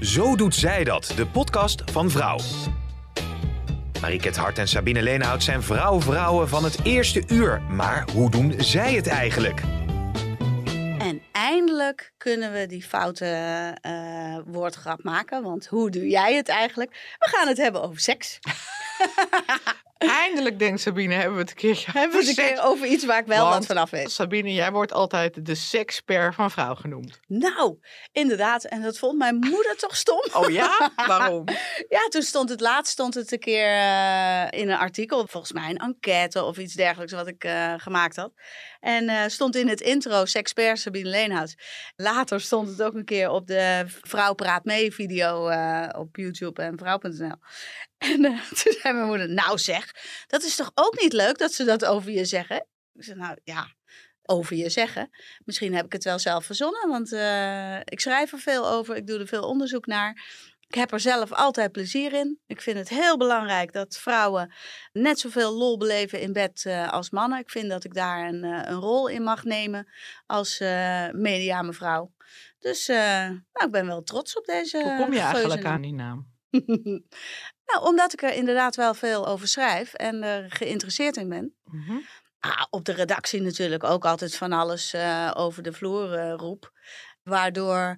[0.00, 2.38] Zo doet zij dat, de podcast van Vrouw.
[4.00, 7.60] Mariket Hart en Sabine Leenhout zijn vrouw-vrouwen van het eerste uur.
[7.60, 9.60] Maar hoe doen zij het eigenlijk?
[10.98, 13.26] En eindelijk kunnen we die foute
[13.80, 15.42] eh, woordgrap maken.
[15.42, 17.16] Want hoe doe jij het eigenlijk?
[17.18, 18.38] We gaan het hebben over seks.
[20.08, 23.04] Eindelijk, denkt Sabine, hebben we het een keertje Hebben we het een keer over iets
[23.04, 24.10] waar ik wel Want wat vanaf weet.
[24.10, 27.20] Sabine, jij wordt altijd de sekspert van vrouw genoemd.
[27.26, 27.78] Nou,
[28.12, 28.64] inderdaad.
[28.64, 30.24] En dat vond mijn moeder toch stom.
[30.32, 30.92] Oh ja?
[31.06, 31.44] Waarom?
[31.88, 35.70] Ja, toen stond het laatst stond het een keer eh, in een artikel, volgens mij
[35.70, 38.32] een enquête of iets dergelijks wat ik eh, gemaakt had.
[38.80, 41.54] En eh, stond in het intro Sexpert Sabine Leenhout.
[41.96, 46.62] Later stond het ook een keer op de Vrouw Praat Mee video eh, op YouTube
[46.62, 47.36] en vrouw.nl.
[47.98, 49.94] En eh, toen zei mijn moeder, nou zeg,
[50.26, 52.66] dat is toch ook niet leuk dat ze dat over je zeggen?
[52.94, 53.74] Ik zei, nou ja,
[54.22, 55.10] over je zeggen.
[55.44, 57.12] Misschien heb ik het wel zelf verzonnen, want
[57.92, 58.96] ik schrijf er veel over.
[58.96, 60.22] Ik doe er veel onderzoek naar.
[60.70, 62.40] Ik heb er zelf altijd plezier in.
[62.46, 64.52] Ik vind het heel belangrijk dat vrouwen
[64.92, 67.38] net zoveel lol beleven in bed eh, als mannen.
[67.38, 69.88] Ik vind dat ik daar een, eh, een rol in mag nemen
[70.26, 72.12] als eh mediame vrouw.
[72.58, 76.26] Dus nou, ik ben wel trots op deze Hoe kom je eigenlijk aan die naam?
[77.70, 81.54] nou, omdat ik er inderdaad wel veel over schrijf en er geïnteresseerd in ben.
[81.64, 81.98] Mhm.
[82.38, 84.94] Ah, op de redactie natuurlijk ook altijd van alles
[85.34, 86.72] over de vloer roep.
[87.22, 87.96] Waardoor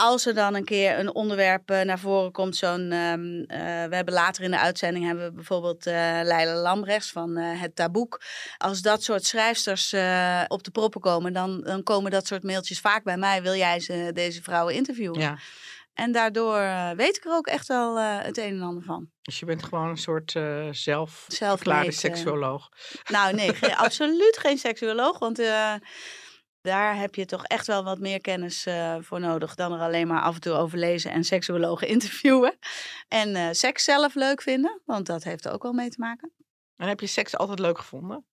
[0.00, 2.92] als er dan een keer een onderwerp eh, naar voren komt, zo'n.
[2.92, 7.36] ehm, eh, we hebben later in de uitzending hebben we bijvoorbeeld eh Leila Lambrechts van
[7.36, 8.20] Het Taboek.
[8.58, 9.92] Als dat soort schrijfsters
[10.48, 13.42] op de proppen komen, dan, dan komen dat soort mailtjes vaak bij mij.
[13.42, 15.20] Wil jij ze, deze vrouwen interviewen?
[15.20, 15.38] Ja,
[15.94, 16.60] En daardoor
[16.96, 19.10] weet ik er ook echt wel het een en ander van.
[19.22, 22.68] dus je bent gewoon een soort eh zelf Zelf verklaarde seksuoloog.
[23.10, 25.18] Nou, nee, geen- absoluut geen seksuoloog.
[25.18, 25.38] Want
[26.68, 30.06] daar heb je toch echt wel wat meer kennis eh, voor nodig dan er alleen
[30.06, 32.58] maar af en toe over lezen en seksuologen interviewen.
[33.08, 36.32] En eh, seks zelf leuk vinden, want dat heeft er ook wel mee te maken.
[36.76, 38.26] En heb je seks altijd leuk gevonden?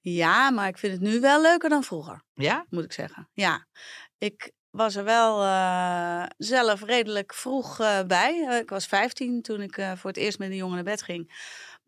[0.00, 2.66] Ja, maar ik vind het nu wel leuker dan vroeger, Ja?
[2.68, 3.28] moet ik zeggen.
[3.32, 3.66] Ja,
[4.18, 8.58] ik was er wel eh, zelf redelijk vroeg bij.
[8.62, 11.32] Ik was 15 toen ik voor het eerst met een jongen naar bed ging.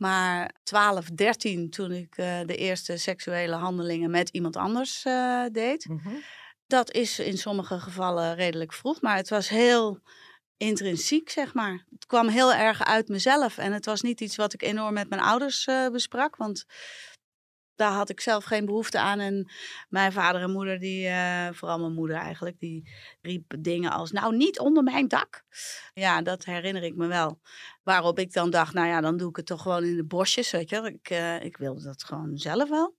[0.00, 5.88] Maar 12, 13 toen ik eh, de eerste seksuele handelingen met iemand anders eh, deed.
[5.88, 6.08] Mhm.
[6.66, 10.00] Dat is in sommige gevallen redelijk vroeg, maar het was heel
[10.56, 11.86] intrinsiek, zeg maar.
[11.90, 15.08] Het kwam heel erg uit mezelf en het was niet iets wat ik enorm met
[15.08, 16.64] mijn ouders eh, besprak, want
[17.80, 19.20] daar had ik zelf geen behoefte aan.
[19.20, 19.50] En
[19.88, 22.90] mijn vader en moeder, die, eh, vooral mijn moeder eigenlijk, die
[23.22, 25.42] riep dingen als, nou niet onder mijn dak.
[25.94, 27.40] Ja, dat herinner ik me wel.
[27.82, 30.50] Waarop ik dan dacht, nou ja, dan doe ik het toch gewoon in de bosjes,
[30.50, 30.76] weet je.
[30.76, 32.96] Ik, eh, ik wilde dat gewoon zelf wel.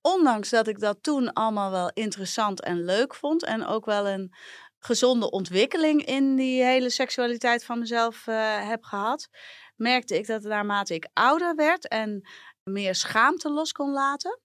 [0.00, 3.44] Ondanks dat ik dat toen allemaal wel interessant en leuk vond.
[3.44, 4.34] En ook wel een
[4.78, 9.28] gezonde ontwikkeling in die hele seksualiteit van mezelf eh, heb gehad.
[9.76, 12.28] Merkte ik dat naarmate ik ouder werd en
[12.64, 14.40] meer schaamte los kon laten.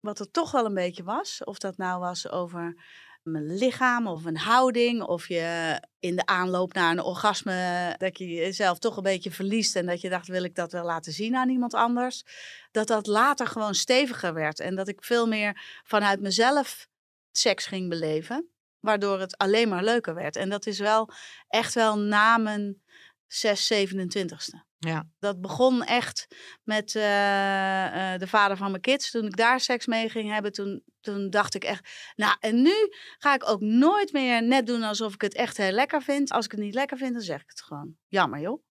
[0.00, 1.44] Wat er toch wel een beetje was.
[1.44, 2.84] Of dat nou was over
[3.22, 5.02] mijn lichaam of een houding.
[5.02, 7.94] Of je in de aanloop naar een orgasme.
[7.98, 9.76] dat je jezelf toch een beetje verliest.
[9.76, 12.24] En dat je dacht: wil ik dat wel laten zien aan iemand anders?
[12.70, 14.60] Dat dat later gewoon steviger werd.
[14.60, 16.88] En dat ik veel meer vanuit mezelf
[17.32, 18.50] seks ging beleven.
[18.80, 20.36] Waardoor het alleen maar leuker werd.
[20.36, 21.10] En dat is wel
[21.48, 22.82] echt wel na mijn
[23.26, 24.64] 6, 27ste.
[24.78, 25.04] Ja.
[25.18, 26.26] Dat begon echt
[26.62, 29.10] met eh, eh, de vader van mijn kids.
[29.10, 31.88] Toen ik daar seks mee ging hebben, toen, toen dacht ik echt...
[32.14, 32.74] Nou, en nu
[33.18, 36.30] ga ik ook nooit meer net doen alsof ik het echt heel lekker vind.
[36.30, 37.96] Als ik het niet lekker vind, dan zeg ik het gewoon.
[38.08, 38.62] Jammer joh.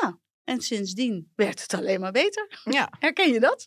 [0.00, 0.14] Nou,
[0.44, 2.60] en sindsdien werd het alleen maar beter.
[2.64, 2.92] Ja.
[2.98, 3.66] Herken je dat?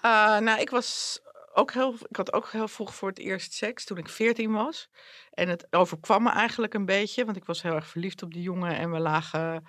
[0.00, 1.20] Eh, nou, ik was
[1.52, 4.88] ook heel, ik had ook heel vroeg voor het eerst seks toen ik 14 was.
[5.30, 8.42] En het overkwam me eigenlijk een beetje, want ik was heel erg verliefd op die
[8.42, 8.76] jongen.
[8.76, 9.66] En we lagen,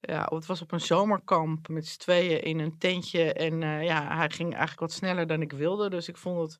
[0.00, 3.32] ja, het was op een zomerkamp met z'n tweeën in een tentje.
[3.32, 5.90] En eh, ja, hij ging eigenlijk wat sneller dan ik wilde.
[5.90, 6.58] Dus ik vond het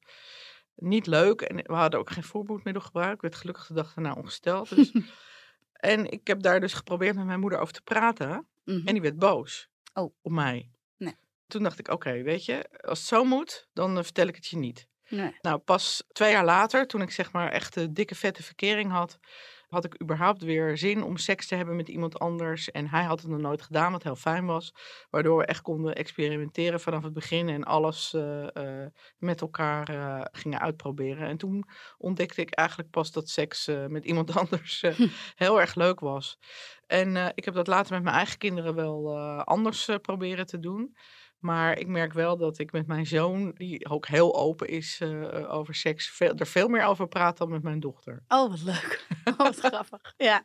[0.75, 1.41] niet leuk.
[1.41, 3.15] En we hadden ook geen voorboedmiddel gebruikt.
[3.15, 4.77] Ik werd gelukkig de dag daarna ongesteld.
[4.77, 4.93] Dus.
[5.73, 8.49] en ik heb daar dus geprobeerd met mijn moeder over te praten.
[8.65, 8.87] Mhm.
[8.87, 10.15] En die werd boos Oh.
[10.23, 10.71] op mij.
[10.97, 11.17] Nee.
[11.47, 14.47] Toen dacht ik, oké, weet je, als het zo moet, dan eh, vertel ik het
[14.47, 14.89] je niet.
[15.09, 15.37] Nee.
[15.41, 19.19] Nou, pas twee jaar later, toen ik zeg maar echt de dikke vette verkering had,
[19.71, 22.71] had ik überhaupt weer zin om seks te hebben met iemand anders.
[22.71, 24.75] En hij had het nog nooit gedaan, wat heel fijn was.
[25.11, 28.87] Waardoor we echt konden experimenteren vanaf het begin en alles uh, uh,
[29.19, 31.29] met elkaar uh, gingen uitproberen.
[31.29, 31.65] En toen
[31.99, 34.85] ontdekte ik eigenlijk pas dat seks met iemand anders
[35.35, 36.39] heel erg leuk was.
[36.87, 40.97] En ik heb dat later met mijn eigen kinderen wel anders proberen te doen.
[41.41, 45.53] Maar ik merk wel dat ik met mijn zoon, die ook heel open is uh,
[45.53, 48.23] over seks, veel, er veel meer over praat dan met mijn dochter.
[48.29, 49.07] Oh, wat leuk.
[49.31, 50.15] Oh, wat grappig.
[50.17, 50.45] Ja.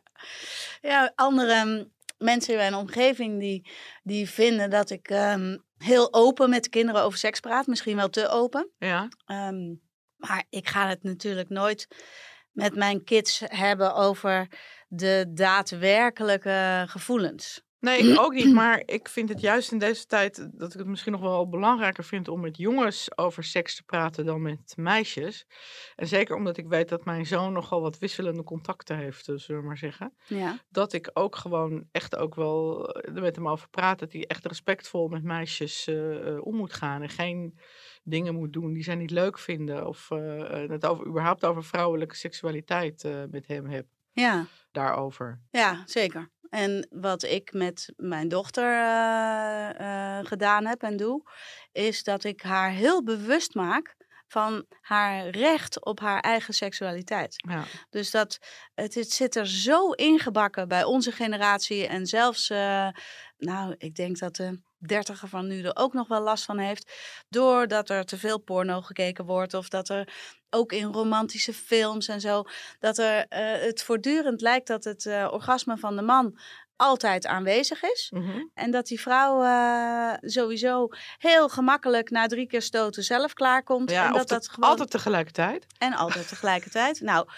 [0.80, 3.70] ja, andere mm, mensen in mijn omgeving die,
[4.02, 7.66] die vinden dat ik um, heel open met de kinderen over seks praat.
[7.66, 8.70] Misschien wel te open.
[8.78, 9.08] Ja.
[9.26, 9.80] Um,
[10.16, 11.88] maar ik ga het natuurlijk nooit
[12.52, 14.48] met mijn kids hebben over
[14.88, 17.65] de daadwerkelijke gevoelens.
[17.80, 18.54] Nee, ik ook niet.
[18.54, 22.04] Maar ik vind het juist in deze tijd dat ik het misschien nog wel belangrijker
[22.04, 25.46] vind om met jongens over seks te praten dan met meisjes.
[25.96, 29.60] En zeker omdat ik weet dat mijn zoon nogal wat wisselende contacten heeft, eh, zullen
[29.60, 30.12] we maar zeggen.
[30.26, 30.58] Ja.
[30.68, 33.98] Dat ik ook gewoon echt ook wel eh, met hem over praat.
[33.98, 37.02] Dat hij echt respectvol met meisjes uh, om moet gaan.
[37.02, 37.58] En geen
[38.02, 39.86] dingen moet doen die zij niet leuk vinden.
[39.86, 43.86] Of uh, het over, überhaupt over vrouwelijke seksualiteit met hem heb.
[44.12, 44.46] Ja.
[44.72, 45.40] Daarover.
[45.50, 46.30] Ja, zeker.
[46.56, 51.22] En wat ik met mijn dochter uh, uh, gedaan heb en doe,
[51.72, 53.96] is dat ik haar heel bewust maak
[54.28, 57.34] van haar recht op haar eigen seksualiteit.
[57.48, 57.64] Ja.
[57.90, 58.38] Dus dat
[58.74, 62.88] het, het, zit er zo ingebakken bij onze generatie en zelfs, uh,
[63.38, 66.92] nou, ik denk dat de dertiger van nu er ook nog wel last van heeft,
[67.28, 70.14] doordat er te veel porno gekeken wordt of dat er
[70.56, 72.44] ook in romantische films en zo,
[72.78, 76.38] dat er uh, het voortdurend lijkt dat het uh, orgasme van de man
[76.76, 78.10] altijd aanwezig is.
[78.14, 78.50] Mm -hmm.
[78.54, 80.88] En dat die vrouw uh, sowieso
[81.18, 83.90] heel gemakkelijk na drie keer stoten zelf klaarkomt.
[83.90, 84.70] Ja, en dat dat gewoon...
[84.70, 85.66] altijd tegelijkertijd.
[85.78, 87.00] En altijd tegelijkertijd.
[87.00, 87.28] nou,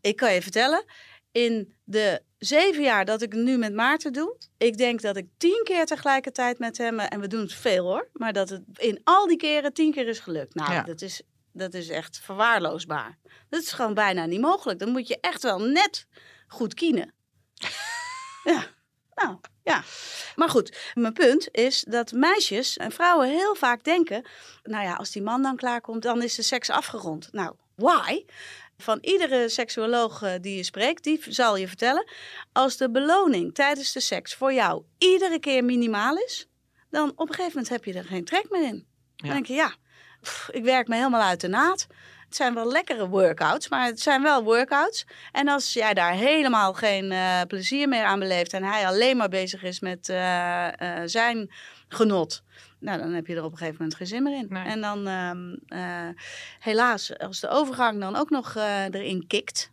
[0.00, 0.84] ik kan je vertellen,
[1.32, 5.60] in de zeven jaar dat ik nu met Maarten doe, ik denk dat ik tien
[5.64, 9.26] keer tegelijkertijd met hem, en we doen het veel hoor, maar dat het in al
[9.26, 10.54] die keren tien keer is gelukt.
[10.54, 10.82] Nou, ja.
[10.82, 11.22] dat, is,
[11.58, 13.18] dat is echt verwaarloosbaar.
[13.48, 14.78] Dat is gewoon bijna niet mogelijk.
[14.78, 16.06] Dan moet je echt wel net
[16.46, 17.14] goed kienen.
[18.52, 18.66] ja.
[19.14, 19.82] Nou, ja.
[20.36, 24.26] Maar goed, mijn punt is dat meisjes en vrouwen heel vaak denken...
[24.62, 27.28] nou ja, als die man dan klaarkomt, dan is de seks afgerond.
[27.32, 28.24] Nou, why?
[28.76, 32.10] Van iedere seksuoloog eh, die je spreekt, die zal je vertellen...
[32.52, 36.48] als de beloning tijdens de seks voor jou iedere keer minimaal is...
[36.90, 38.86] dan op een gegeven moment heb je er geen trek meer in.
[39.16, 39.26] Ja.
[39.26, 39.74] Dan denk je, ja,
[40.28, 41.86] pff, ik werk me helemaal uit de naad...
[42.28, 45.06] Het zijn wel lekkere workouts, maar het zijn wel workouts.
[45.32, 49.28] En als jij daar helemaal geen uh, plezier meer aan beleeft en hij alleen maar
[49.28, 51.50] bezig is met uh, uh, zijn
[51.88, 52.42] genot,
[52.80, 54.46] nou, dan heb je er op een gegeven moment geen zin meer in.
[54.48, 54.64] Nee.
[54.64, 55.08] En dan,
[55.68, 56.08] uh,
[56.58, 58.54] helaas, als de overgang dan ook nog
[58.90, 59.70] erin kikt.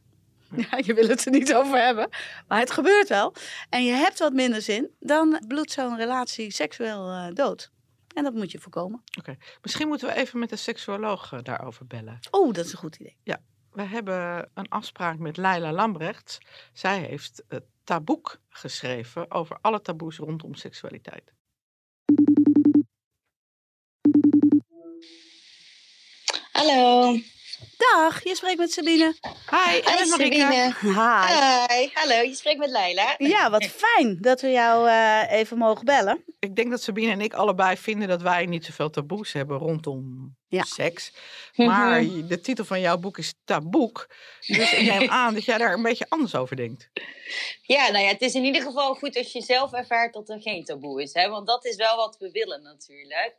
[0.56, 2.10] Ja, je wil het er niet over hebben,
[2.48, 3.34] maar het gebeurt wel.
[3.70, 7.74] En je hebt wat minder zin, dan bloedt zo'n relatie seksueel dood.
[8.16, 9.00] En dat moet je voorkomen.
[9.00, 9.38] Oké, okay.
[9.62, 12.20] misschien moeten we even met de seksuoloog uh, daarover bellen.
[12.32, 13.18] Oh, dat is een goed idee.
[13.24, 13.42] Ja,
[13.72, 16.38] we hebben een afspraak met Leila Lambrecht.
[16.74, 21.34] Zij heeft het taboek geschreven over alle taboes rondom seksualiteit.
[26.52, 27.18] Hallo.
[27.78, 29.16] Dag, je spreekt met Sabine.
[29.50, 30.74] Hi, en met Sabine.
[30.80, 30.90] Hi.
[30.90, 31.90] Hi.
[31.94, 33.16] Hallo, je spreekt met Leila.
[33.18, 36.24] Ja, wat fijn dat we jou uh, even mogen bellen.
[36.40, 40.36] Ik denk dat Sabine en ik allebei vinden dat wij niet zoveel taboes hebben rondom
[40.48, 40.64] ja.
[40.64, 41.12] seks.
[41.56, 44.08] Maar de titel van jouw boek is Taboek.
[44.48, 46.90] Dus ik neem aan dat jij daar een beetje anders over denkt.
[47.62, 50.42] Ja, nou ja, het is in ieder geval goed als je zelf ervaart dat er
[50.42, 51.14] geen taboe is.
[51.14, 51.30] Hè?
[51.30, 53.36] Want dat is wel wat we willen natuurlijk.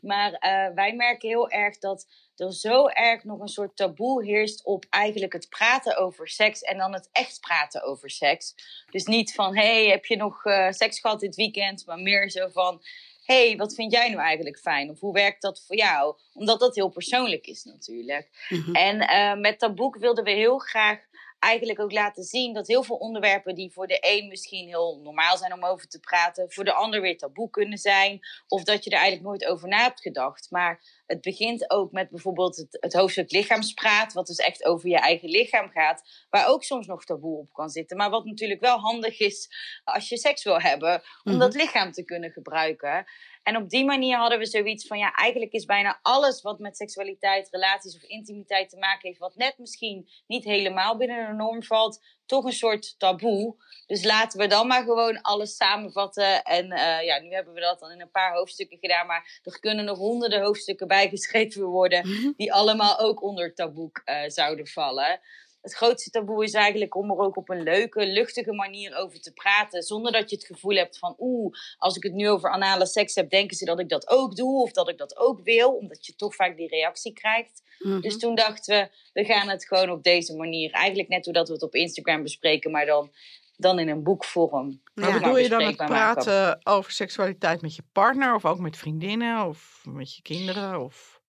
[0.00, 2.06] Maar uh, wij merken heel erg dat
[2.40, 6.78] er zo erg nog een soort taboe heerst op eigenlijk het praten over seks en
[6.78, 8.54] dan het echt praten over seks.
[8.90, 11.86] Dus niet van, hey, heb je nog uh, seks gehad dit weekend?
[11.86, 12.82] Maar meer zo van,
[13.24, 14.90] hey, wat vind jij nou eigenlijk fijn?
[14.90, 16.16] Of hoe werkt dat voor jou?
[16.32, 18.28] Omdat dat heel persoonlijk is natuurlijk.
[18.48, 18.74] Mhm.
[18.74, 20.98] En uh, met dat boek wilden we heel graag
[21.40, 25.36] eigenlijk ook laten zien dat heel veel onderwerpen die voor de een misschien heel normaal
[25.36, 28.20] zijn om over te praten, voor de ander weer taboe kunnen zijn.
[28.48, 30.50] Of dat je er eigenlijk nooit over na hebt gedacht.
[30.50, 34.98] Maar het begint ook met bijvoorbeeld het, het hoofdstuk lichaamspraat, wat dus echt over je
[34.98, 37.96] eigen lichaam gaat, waar ook soms nog taboe op kan zitten.
[37.96, 39.48] Maar wat natuurlijk wel handig is
[39.84, 41.38] als je seks wil hebben, om Mhm.
[41.40, 43.04] dat lichaam te kunnen gebruiken.
[43.50, 46.76] En op die manier hadden we zoiets van, ja, eigenlijk is bijna alles wat met
[46.76, 51.62] seksualiteit, relaties of intimiteit te maken heeft, wat net misschien niet helemaal binnen de norm
[51.62, 53.56] valt, toch een soort taboe.
[53.86, 56.42] Dus laten we dan maar gewoon alles samenvatten.
[56.42, 59.60] En uh, ja, nu hebben we dat dan in een paar hoofdstukken gedaan, maar er
[59.60, 65.20] kunnen nog honderden hoofdstukken bijgeschreven worden, die allemaal ook onder taboe uh, zouden vallen.
[65.60, 69.32] Het grootste taboe is eigenlijk om er ook op een leuke, luchtige manier over te
[69.32, 69.82] praten.
[69.82, 73.14] Zonder dat je het gevoel hebt van, oeh, als ik het nu over anale seks
[73.14, 75.70] heb, denken ze dat ik dat ook doe of dat ik dat ook wil.
[75.70, 77.62] Omdat je toch vaak die reactie krijgt.
[77.78, 78.00] Mhm.
[78.00, 80.70] Dus toen dachten we, we gaan het gewoon op deze manier.
[80.70, 83.12] Eigenlijk net hoe dat we het op Instagram bespreken, maar dan,
[83.56, 84.82] dan in een boekvorm.
[84.94, 85.18] Maar Ja.
[85.18, 85.94] bedoel je dan het maken.
[85.94, 90.84] praten over seksualiteit met je partner of ook met vriendinnen of met je kinderen?
[90.84, 91.20] Of...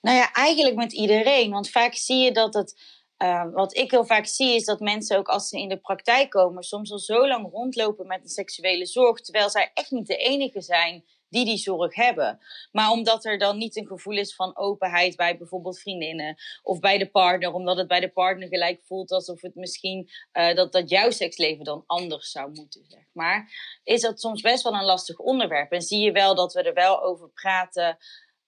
[0.00, 1.50] Nou ja, eigenlijk met iedereen.
[1.50, 2.98] Want vaak zie je dat het.
[3.20, 6.30] Eh, wat ik heel vaak zie is dat mensen ook als ze in de praktijk
[6.30, 10.16] komen, soms al zo lang rondlopen met een seksuele zorg, terwijl zij echt niet de
[10.16, 12.38] enige zijn die die zorg hebben.
[12.72, 16.98] Maar omdat er dan niet een gevoel is van openheid bij bijvoorbeeld vriendinnen of bij
[16.98, 20.88] de partner, omdat het bij de partner gelijk voelt alsof het misschien eh, dat, dat
[20.88, 23.52] jouw seksleven dan anders zou moeten, maar,
[23.84, 25.72] is dat soms best wel een lastig onderwerp.
[25.72, 27.98] En zie je wel dat we er wel over praten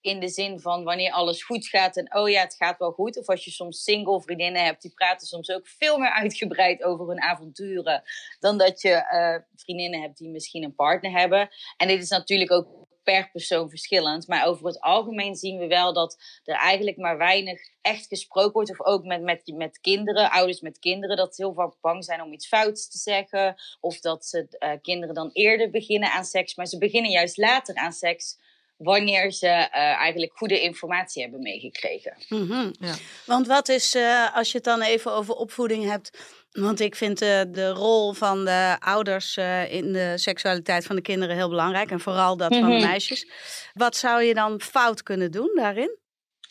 [0.03, 3.17] in de zin van wanneer alles goed gaat en oh ja, het gaat wel goed.
[3.17, 7.07] Of als je soms single vriendinnen hebt, die praten soms ook veel meer uitgebreid over
[7.07, 8.03] hun avonturen
[8.39, 11.49] dan dat je eh, vriendinnen hebt die misschien een partner hebben.
[11.77, 12.67] En dit is natuurlijk ook
[13.03, 14.27] per persoon verschillend.
[14.27, 18.69] Maar over het algemeen zien we wel dat er eigenlijk maar weinig echt gesproken wordt.
[18.69, 22.21] Of ook met, met, met kinderen, ouders met kinderen, dat ze heel vaak bang zijn
[22.21, 23.55] om iets fouts te zeggen.
[23.79, 26.55] Of dat ze eh, kinderen dan eerder beginnen aan seks.
[26.55, 28.37] Maar ze beginnen juist later aan seks
[28.83, 32.17] wanneer ze eh, eigenlijk goede informatie hebben meegekregen.
[32.29, 32.71] Mhm.
[32.79, 32.93] Ja.
[33.25, 36.41] Want wat is, eh, als je het dan even over opvoeding hebt.
[36.51, 41.01] Want ik vind eh, de rol van de ouders eh, in de seksualiteit van de
[41.01, 41.91] kinderen heel belangrijk.
[41.91, 42.85] En vooral dat van de Mhm.
[42.85, 43.27] meisjes.
[43.73, 45.97] Wat zou je dan fout kunnen doen daarin?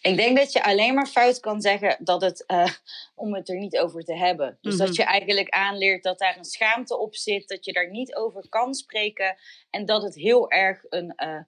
[0.00, 2.66] Ik denk dat je alleen maar fout kan zeggen dat het, eh,
[3.14, 4.58] om het er niet over te hebben.
[4.60, 4.84] Dus Mhm.
[4.86, 8.48] dat je eigenlijk aanleert dat daar een schaamte op zit, dat je daar niet over
[8.48, 9.36] kan spreken
[9.70, 11.38] en dat het heel erg een eh,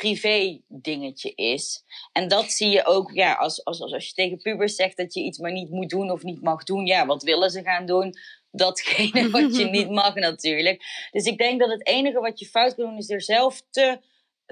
[0.00, 1.84] privé dingetje is.
[2.12, 5.14] En dat zie je ook, ja, als, als, als, als je tegen pubers zegt dat
[5.14, 7.86] je iets maar niet moet doen of niet mag doen, ja, wat willen ze gaan
[7.86, 8.14] doen?
[8.50, 11.08] Datgene wat je niet mag natuurlijk.
[11.10, 13.98] Dus ik denk dat het enige wat je fout kan doen is er zelf te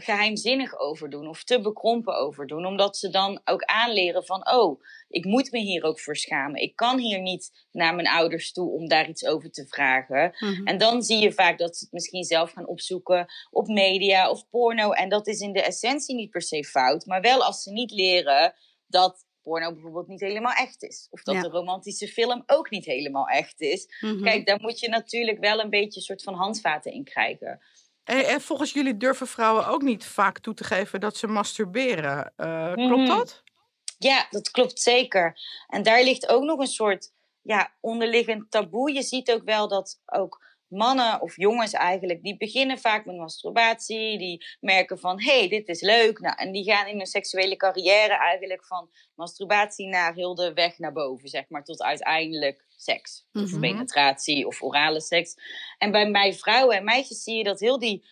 [0.02, 2.66] geheimzinnig over doen of te bekrompen over doen.
[2.66, 6.62] Omdat ze dan ook aanleren van, oh, ik moet me hier ook voor schamen.
[6.62, 10.36] Ik kan hier niet naar mijn ouders toe om daar iets over te vragen.
[10.38, 10.66] Mhm.
[10.66, 14.48] En dan zie je vaak dat ze het misschien zelf gaan opzoeken op media of
[14.48, 14.90] porno.
[14.92, 17.06] En dat is in de essentie niet per se fout.
[17.06, 18.54] Maar wel als ze niet leren
[18.86, 21.06] dat porno bijvoorbeeld niet helemaal echt is.
[21.10, 21.40] Of dat Ja.
[21.42, 23.86] de romantische film ook niet helemaal echt is.
[24.00, 24.22] Mhm.
[24.22, 27.60] Kijk, daar moet je natuurlijk wel een beetje een soort van handvaten in krijgen.
[28.08, 32.32] En, en volgens jullie durven vrouwen ook niet vaak toe te geven dat ze masturberen.
[32.36, 33.06] Eh, klopt Mhm.
[33.06, 33.42] dat?
[33.98, 35.40] Ja, dat klopt zeker.
[35.68, 37.12] En daar ligt ook nog een soort
[37.42, 38.92] ja, onderliggend taboe.
[38.92, 44.18] Je ziet ook wel dat ook mannen of jongens eigenlijk, die beginnen vaak met masturbatie.
[44.18, 46.18] Die merken van, hé, hey, dit is leuk.
[46.20, 50.78] Nou, en die gaan in hun seksuele carrière eigenlijk van masturbatie naar heel de weg
[50.78, 53.26] naar boven, zeg maar, tot uiteindelijk seks.
[53.32, 53.60] Of Mhm.
[53.60, 55.34] penetratie of orale seks.
[55.78, 58.04] En bij mij vrouwen en meisjes zie je dat heel die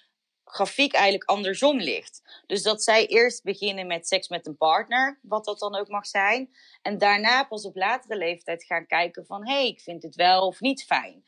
[0.44, 2.42] grafiek eigenlijk andersom ligt.
[2.46, 6.06] Dus dat zij eerst beginnen met seks met een partner, wat dat dan ook mag
[6.06, 6.50] zijn.
[6.82, 9.46] En daarna pas op latere leeftijd gaan kijken van...
[9.46, 11.24] hé, hey, ik vind het wel of niet fijn.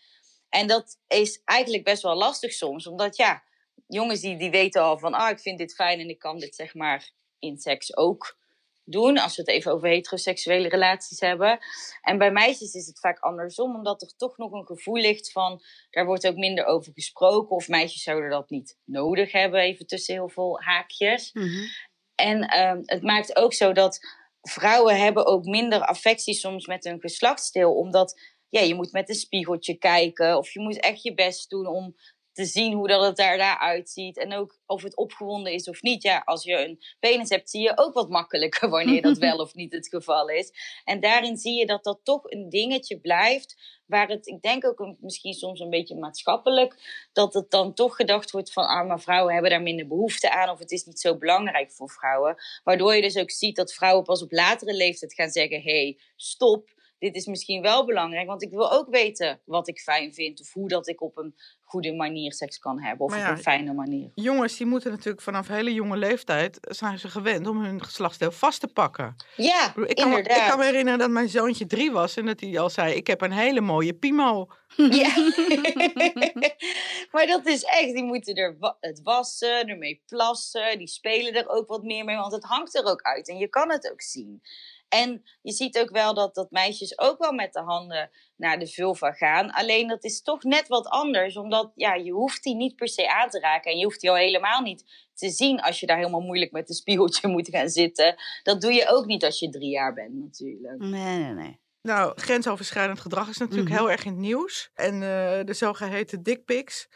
[0.48, 2.86] En dat is eigenlijk best wel lastig soms.
[2.86, 3.42] Omdat ja,
[3.86, 5.14] jongens die, die weten al van...
[5.14, 8.36] ah, ik vind dit fijn en ik kan dit zeg maar in seks ook
[8.84, 9.18] doen.
[9.18, 11.58] Als we het even over heteroseksuele relaties hebben.
[12.02, 13.74] En bij meisjes is het vaak andersom.
[13.74, 15.62] Omdat er toch nog een gevoel ligt van...
[15.90, 17.56] daar wordt ook minder over gesproken.
[17.56, 19.60] Of meisjes zouden dat niet nodig hebben.
[19.60, 21.32] Even tussen heel veel haakjes.
[21.32, 21.66] Mhm.
[22.14, 23.98] En ehm, het maakt ook zo dat
[24.42, 27.74] vrouwen hebben ook minder affectie soms met hun geslachtsdeel.
[27.74, 30.36] Omdat ja, je moet met een spiegeltje kijken.
[30.36, 31.94] Of je moet echt je best doen om
[32.38, 34.18] te zien hoe dat het daar, daar uitziet.
[34.18, 36.02] En ook of het opgewonden is of niet.
[36.02, 39.54] Ja, als je een penis hebt, zie je ook wat makkelijker wanneer dat wel of
[39.54, 40.52] niet het geval is.
[40.84, 43.76] En daarin zie je dat dat toch een dingetje blijft.
[43.86, 47.96] Waar het, ik denk ook een, misschien soms een beetje maatschappelijk, dat het dan toch
[47.96, 50.50] gedacht wordt van arme vrouwen hebben daar minder behoefte aan.
[50.50, 52.36] Of het is niet zo belangrijk voor vrouwen.
[52.64, 56.76] Waardoor je dus ook ziet dat vrouwen pas op latere leeftijd gaan zeggen: hey, stop.
[56.98, 60.40] Dit is misschien wel belangrijk, want ik wil ook weten wat ik fijn vind.
[60.40, 63.06] Of hoe dat ik op een goede manier seks kan hebben.
[63.06, 64.10] Of op een fijne manier.
[64.14, 66.58] Jongens, die moeten natuurlijk vanaf hele jonge leeftijd...
[66.60, 69.14] zijn ze gewend om hun geslachtsdeel vast te pakken.
[69.36, 70.36] Ja, Ik, kan, me- inderdaad.
[70.42, 72.16] ik kan me herinneren dat mijn zoontje drie was...
[72.16, 74.46] en dat hij al zei, ik heb een hele mooie pimo.
[74.76, 75.14] Ja.
[77.12, 80.78] maar dat is echt, die moeten er wa- het wassen, ermee plassen.
[80.78, 83.28] Die spelen er ook wat meer mee, want het hangt er ook uit.
[83.28, 84.42] En je kan het ook zien.
[84.88, 88.66] En je ziet ook wel dat, dat meisjes ook wel met de handen naar de
[88.66, 89.50] vulva gaan.
[89.50, 91.36] Alleen dat is toch net wat anders.
[91.36, 93.70] Omdat ja, je hoeft die niet per se aan te raken.
[93.72, 96.68] En je hoeft die al helemaal niet te zien als je daar helemaal moeilijk met
[96.68, 98.16] een spiegeltje moet gaan zitten.
[98.42, 100.78] Dat doe je ook niet als je drie jaar bent natuurlijk.
[100.78, 101.60] Nee, nee, nee.
[101.82, 103.78] Nou, grensoverschrijdend gedrag is natuurlijk Mhm.
[103.78, 104.70] heel erg in het nieuws.
[104.74, 106.88] En eh, de zogeheten dickpics.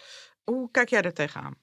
[0.45, 1.61] Hoe kijk jij daar tegenaan?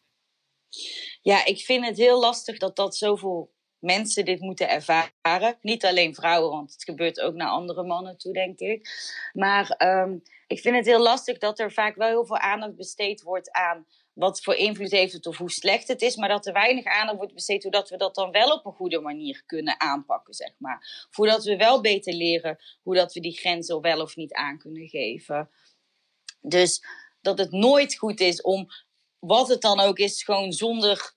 [1.22, 5.58] Ja, ik vind het heel lastig dat dat zoveel mensen dit moeten ervaren.
[5.62, 8.90] Niet alleen vrouwen, want het gebeurt ook naar andere mannen toe, denk ik.
[9.34, 10.18] Maar ehm,
[10.48, 13.86] ik vind het heel lastig dat er vaak wel heel veel aandacht besteed wordt aan
[14.20, 17.18] wat voor invloed heeft het of hoe slecht het is, maar dat er weinig aandacht
[17.18, 20.52] wordt besteed hoe dat we dat dan wel op een goede manier kunnen aanpakken, zeg
[20.58, 21.08] maar.
[21.10, 24.88] Voordat we wel beter leren hoe dat we die grenzen wel of niet aan kunnen
[24.88, 25.50] geven.
[26.42, 26.84] Dus
[27.22, 28.68] dat het nooit goed is om,
[29.20, 31.14] wat het dan ook is, gewoon zonder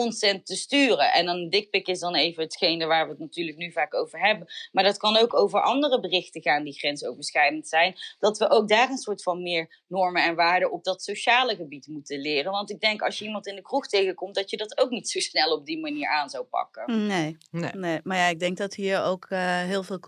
[0.00, 1.12] consent te sturen.
[1.12, 4.46] En een dikpik is dan even hetgene waar we het natuurlijk nu vaak over hebben.
[4.72, 7.94] Maar dat kan ook over andere berichten gaan die grensoverschrijdend zijn.
[8.18, 11.86] Dat we ook daar een soort van meer normen en waarden op dat sociale gebied
[11.86, 12.52] moeten leren.
[12.52, 15.10] Want ik denk als je iemand in de kroeg tegenkomt, dat je dat ook niet
[15.10, 17.06] zo snel op die manier aan zou pakken.
[17.06, 17.70] Nee, Nee.
[17.72, 18.00] nee.
[18.02, 19.98] Maar ja, ik denk dat hier ook eh, heel veel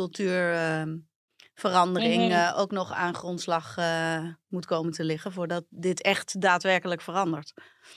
[1.61, 2.33] cultuurverandering Mhm.
[2.33, 7.53] eh, ook nog aan grondslag eh, moet komen te liggen voordat dit echt daadwerkelijk verandert.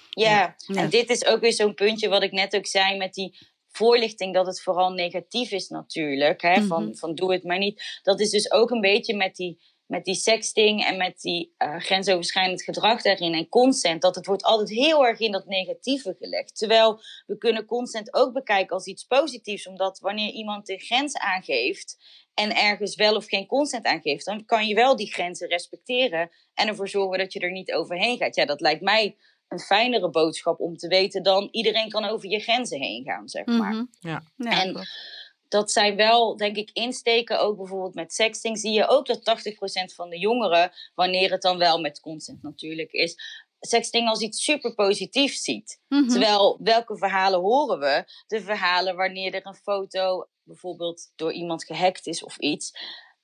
[0.10, 0.82] Ja, Ja.
[0.82, 3.38] en dit is ook weer zo'n puntje wat ik net ook zei met die
[3.72, 6.42] voorlichting dat het vooral negatief is natuurlijk.
[6.42, 6.62] Hè?
[6.62, 6.94] van, Mhm.
[6.94, 8.00] van doe het maar niet.
[8.04, 11.75] Dat is dus ook een beetje met die, met die sexting en met die eh,
[11.79, 14.01] grensoverschrijdend gedrag daarin en consent.
[14.01, 16.58] Dat het wordt altijd heel erg in dat negatieve gelegd.
[16.58, 19.67] Terwijl we kunnen consent ook bekijken als iets positiefs.
[19.67, 21.98] Omdat wanneer iemand een grens aangeeft
[22.34, 26.67] en ergens wel of geen consent aangeeft, dan kan je wel die grenzen respecteren en
[26.67, 28.36] ervoor zorgen dat je er niet overheen gaat.
[28.36, 29.17] Ja, dat lijkt mij
[29.48, 33.46] een fijnere boodschap om te weten dan iedereen kan over je grenzen heen gaan, zeg
[33.46, 33.74] maar.
[33.74, 33.86] Mhm.
[34.00, 34.24] Ja.
[34.36, 35.18] Ja, En klopt.
[35.50, 37.39] Dat zijn wel, denk ik, insteken.
[37.39, 41.58] Ook bijvoorbeeld met sexting zie je ook dat 80% van de jongeren, wanneer het dan
[41.58, 43.15] wel met consent natuurlijk is,
[43.60, 45.82] sexting als iets super positiefs ziet.
[45.88, 46.08] Mhm.
[46.08, 48.03] Terwijl, welke verhalen horen we?
[48.27, 52.72] De verhalen wanneer er een foto bijvoorbeeld door iemand gehackt is of iets.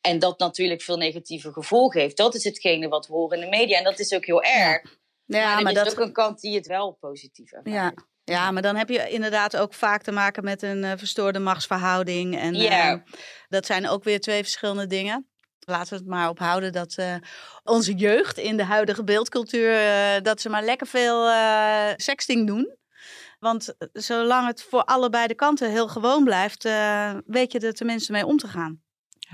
[0.02, 2.18] En dat natuurlijk veel negatieve gevolgen heeft.
[2.18, 3.78] Dat is hetgene wat we horen in de media.
[3.78, 4.98] En dat is ook heel erg.
[5.26, 7.76] ja, maar maar is dat, ook een kant die het wel positief ervaart.
[7.76, 8.06] Ja.
[8.26, 12.38] Ja, maar dan heb je inderdaad ook vaak te maken met een eh, verstoorde machtsverhouding.
[12.38, 12.96] En eh,
[13.48, 15.28] dat zijn ook weer twee verschillende dingen.
[15.60, 17.16] Laten we het maar ophouden dat eh,
[17.64, 19.74] onze jeugd in de huidige beeldcultuur,
[20.24, 21.30] dat ze maar lekker veel
[21.96, 22.78] sexting doen.
[23.40, 26.64] Want zolang het voor allebei de kanten heel gewoon blijft,
[27.26, 28.82] weet je er tenminste mee om te gaan,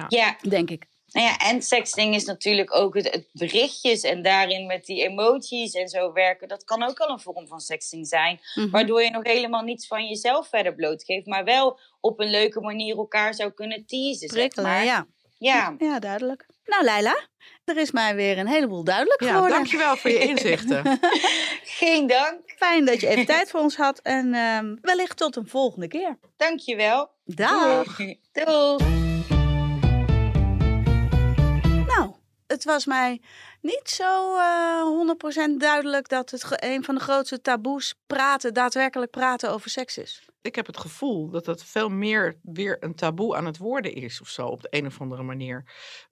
[0.07, 0.85] Ja, denk ik.
[1.11, 5.73] Nou ja, en sexting is natuurlijk ook het, het berichtjes en daarin met die emoties
[5.73, 6.47] en zo werken.
[6.47, 8.39] Dat kan ook al een vorm van sexting zijn.
[8.55, 8.69] Mhm.
[8.69, 11.25] Waardoor je nog helemaal niets van jezelf verder blootgeeft.
[11.25, 14.19] Maar wel op een leuke manier elkaar zou kunnen teasen.
[14.19, 14.83] zeg Prikkelen, maar.
[14.83, 15.07] ja.
[15.37, 15.75] Ja.
[15.77, 16.45] Ja, duidelijk.
[16.65, 17.27] Nou, Leila,
[17.65, 19.51] er is mij weer een heleboel duidelijk Ja, geworden.
[19.55, 20.99] dankjewel voor je inzichten.
[21.79, 22.39] Geen dank.
[22.57, 26.17] Fijn dat je even tijd voor ons had en ehm, wellicht tot een volgende keer.
[26.37, 27.09] Dankjewel.
[27.25, 27.85] Dag.
[27.97, 28.15] Doeg.
[28.33, 29.10] Nou,
[32.63, 33.21] het was mij
[33.61, 39.51] niet zo eh 100% duidelijk dat het een van de grootste taboes praten, daadwerkelijk praten
[39.51, 40.25] over seks is.
[40.41, 44.21] ik heb het gevoel dat het veel meer weer een taboe aan het worden is
[44.21, 45.63] of zo op de een of andere manier.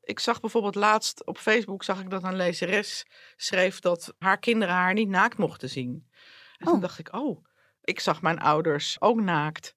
[0.02, 4.76] Ik zag bijvoorbeeld laatst op Facebook zag ik dat een lezeres schreef dat haar kinderen
[4.76, 6.08] haar niet naakt mochten zien.
[6.58, 6.82] En toen Oh.
[6.82, 7.46] dacht ik, oh,
[7.82, 9.76] ik zag mijn ouders ook naakt.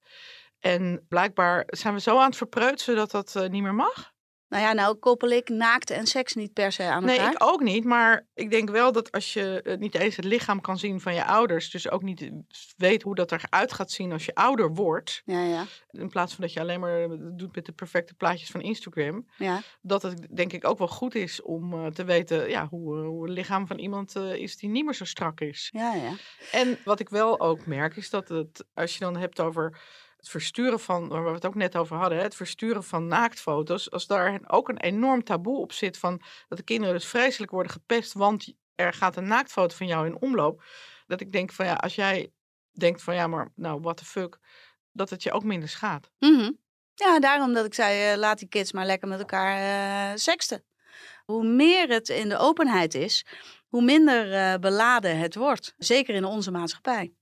[0.58, 4.11] En blijkbaar zijn we zo aan het verpreutsen dat dat eh, niet meer mag.
[4.52, 7.32] Nou ja, nou koppel ik naakt en seks niet per se aan Nee, elkaar.
[7.32, 7.84] ik ook niet.
[7.84, 11.24] Maar ik denk wel dat als je niet eens het lichaam kan zien van je
[11.24, 12.30] ouders, dus ook niet
[12.76, 16.44] weet hoe dat eruit gaat zien als je ouder wordt, Ja, ja, in plaats van
[16.44, 19.60] dat je alleen maar doet met de perfecte plaatjes van Instagram, ja.
[19.82, 23.06] dat het denk ik ook wel goed is om eh, te weten ja, hoe, eh,
[23.06, 25.68] hoe het lichaam van iemand eh, is die niet meer zo strak is.
[25.72, 26.12] Ja, ja.
[26.52, 29.80] En wat ik wel ook merk is dat het, als je dan hebt over
[30.22, 34.06] het versturen van, waar we het ook net over hadden, het versturen van naaktfoto's, als
[34.06, 38.12] daar ook een enorm taboe op zit van dat de kinderen dus vreselijk worden gepest,
[38.12, 40.64] want er gaat een naaktfoto van jou in omloop,
[41.06, 42.32] dat ik denk van ja, als jij
[42.72, 44.38] denkt van ja, maar nou, what the fuck,
[44.92, 46.10] dat het je ook minder schaadt.
[46.18, 46.50] Mhm.
[46.94, 50.64] Ja, daarom dat ik zei, eh, laat die kids maar lekker met elkaar eh seksten.
[51.24, 53.26] Hoe meer het in de openheid is,
[53.68, 55.74] hoe minder eh, beladen het wordt.
[55.78, 57.14] Zeker in onze maatschappij.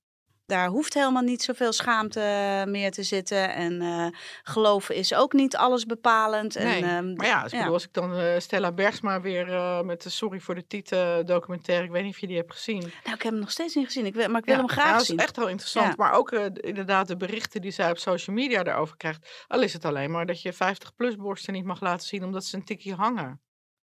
[0.51, 3.55] Daar hoeft helemaal niet zoveel schaamte eh, meer te zitten.
[3.55, 4.07] En eh
[4.43, 6.57] geloven is ook niet alles bepalend.
[6.57, 7.59] En, Nee, ehm, maar ja, ja.
[7.59, 9.47] bedoel, als ik dan eh, Stella Bergsma weer
[9.85, 12.79] met de Sorry voor de Tieten documentaire, ik weet niet of je die hebt gezien.
[12.81, 14.07] Nou, ik heb hem nog steeds niet gezien.
[14.07, 15.17] Ik wil, maar ik wil Ja, hem graag ja, dat zien.
[15.17, 15.87] is echt wel interessant.
[15.87, 15.95] Ja.
[15.97, 19.45] Maar ook inderdaad de berichten die zij op social media daarover krijgt.
[19.49, 22.57] Al is het alleen maar dat je 50-plus borsten niet mag laten zien omdat ze
[22.57, 23.41] een tikje hangen.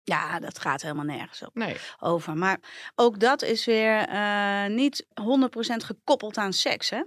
[0.04, 1.54] Ja, dat gaat helemaal nergens op.
[1.54, 1.76] Nee.
[1.98, 2.36] over.
[2.36, 2.58] Maar
[2.94, 6.90] ook dat is weer eh, niet 100% gekoppeld aan seks.
[6.90, 7.02] Hè?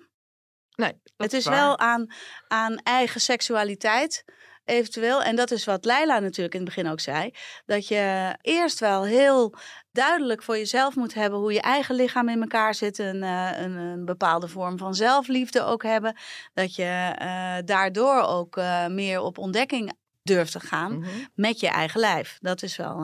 [0.75, 1.55] nee dat het is waar.
[1.55, 2.07] wel aan,
[2.47, 4.23] aan eigen seksualiteit
[4.65, 7.31] eventueel, en dat is wat Leila natuurlijk in het begin ook zei,
[7.65, 9.55] dat je eerst wel heel
[9.91, 13.75] duidelijk voor jezelf moet hebben hoe je eigen lichaam in elkaar zit, een, uh, een,
[13.75, 16.17] een, bepaalde vorm van zelfliefde ook hebben,
[16.53, 19.93] dat je uh, daardoor ook uh, meer op ontdekking
[20.25, 21.09] durft te gaan Mhm.
[21.33, 22.37] met je eigen lijf.
[22.41, 22.97] Dat is wel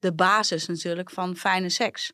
[0.00, 2.12] de basis natuurlijk van fijne seks.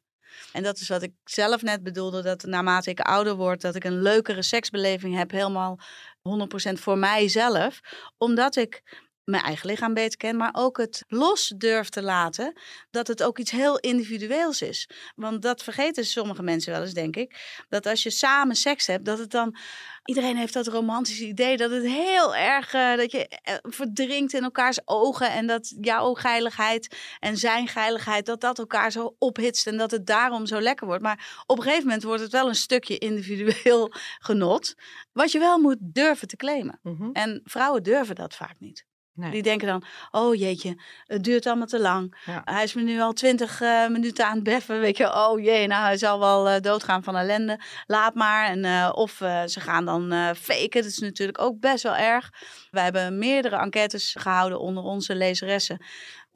[0.52, 3.84] En dat is wat ik zelf net bedoelde, dat naarmate ik ouder word, dat ik
[3.84, 5.78] een leukere seksbeleving heb, helemaal
[6.22, 7.80] 100% voor mijzelf.
[8.16, 8.82] Omdat ik
[9.29, 12.53] mijn eigen lichaam beter ken, maar ook het los durf te laten
[12.91, 14.91] dat het ook iets heel individueels is.
[15.14, 17.62] Want dat vergeten sommige mensen wel eens, denk ik.
[17.69, 19.57] Dat als je samen seks hebt, dat het dan.
[20.05, 22.75] Iedereen heeft dat romantische idee dat het heel erg.
[22.75, 25.31] Uh, dat je uh, verdrinkt in elkaars ogen.
[25.31, 28.27] En dat jouw geiligheid en zijn geiligheid.
[28.27, 29.67] dat dat elkaar zo ophitst.
[29.67, 31.03] En dat het daarom zo lekker wordt.
[31.03, 33.93] Maar op een gegeven moment wordt het wel een stukje individueel
[34.29, 34.75] genot.
[35.12, 36.79] Wat je wel moet durven te claimen.
[36.83, 37.12] Mm -hmm.
[37.12, 38.88] En vrouwen durven dat vaak niet.
[39.18, 39.31] Nee.
[39.31, 40.76] Die denken dan, oh jeetje,
[41.07, 42.16] het duurt allemaal te lang.
[42.24, 42.42] Ja.
[42.44, 44.81] Hij is me nu al twintig uh, minuten aan het beffen.
[44.81, 47.61] Weet je, oh jee, nou hij zal wel uh, doodgaan van ellende.
[47.87, 48.48] Laat maar.
[48.48, 49.12] En, uh, of
[49.46, 50.83] ze gaan dan faken.
[50.83, 52.31] Dat is natuurlijk ook best wel erg.
[52.70, 55.85] Wij hebben meerdere enquêtes gehouden onder onze lezeressen.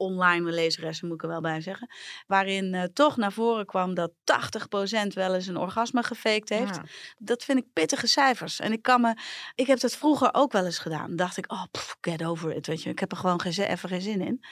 [0.03, 1.89] Online lezeressen moet ik er wel bij zeggen.
[2.27, 6.75] Waarin toch naar voren kwam dat 80% wel eens een orgasme gefaked heeft.
[6.75, 6.83] Ja.
[7.17, 8.59] Dat vind ik pittige cijfers.
[8.59, 9.15] En ik kan me,
[9.55, 11.07] ik heb dat vroeger ook wel eens gedaan.
[11.07, 12.67] Dan dacht ik, oh, pff, get over it.
[12.67, 14.45] Weet je, ik heb er gewoon geen, even geen zin in.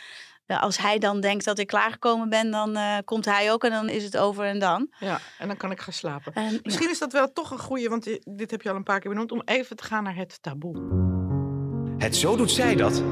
[0.59, 3.89] Als hij dan denkt dat ik klaargekomen ben, dan uh, komt hij ook en dan
[3.89, 4.93] is het over en dan.
[4.99, 6.33] Ja, en dan kan ik gaan slapen.
[6.33, 8.99] En, Misschien is dat wel toch een goede, want dit heb je al een paar
[8.99, 10.77] keer benoemd, om even te gaan naar het taboe.
[11.97, 13.03] Het zo doet zij dat.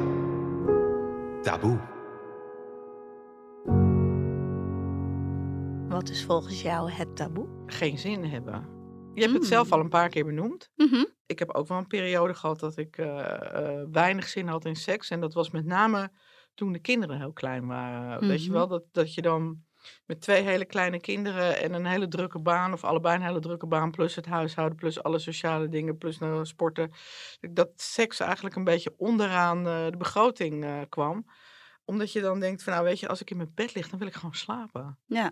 [1.41, 1.98] Taboe.
[5.99, 7.47] Wat is volgens jou het taboe?
[7.65, 8.67] Geen zin hebben.
[9.13, 10.69] Je hebt het zelf al een paar keer benoemd.
[10.75, 11.07] Mm -hmm.
[11.25, 14.75] Ik heb ook wel een periode gehad dat ik uh, uh, weinig zin had in
[14.75, 15.09] seks.
[15.09, 16.11] En dat was met name
[16.53, 18.03] toen de kinderen heel klein waren.
[18.03, 18.27] Mm -hmm.
[18.27, 19.63] Weet je wel, dat, dat je dan
[20.05, 23.67] met twee hele kleine kinderen en een hele drukke baan, of allebei een hele drukke
[23.67, 26.91] baan, plus het huishouden, plus alle sociale dingen, plus nou, sporten,
[27.39, 31.25] dat seks eigenlijk een beetje onderaan uh, de begroting kwam.
[31.85, 33.99] Omdat je dan denkt van, nou weet je, als ik in mijn bed lig, dan
[33.99, 34.99] wil ik gewoon slapen.
[35.05, 35.31] Ja.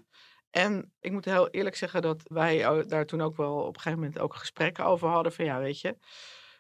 [0.50, 4.00] En ik moet heel eerlijk zeggen dat wij daar toen ook wel op een gegeven
[4.00, 5.34] moment ook gesprekken over hadden.
[5.34, 5.98] Van ja, weet je,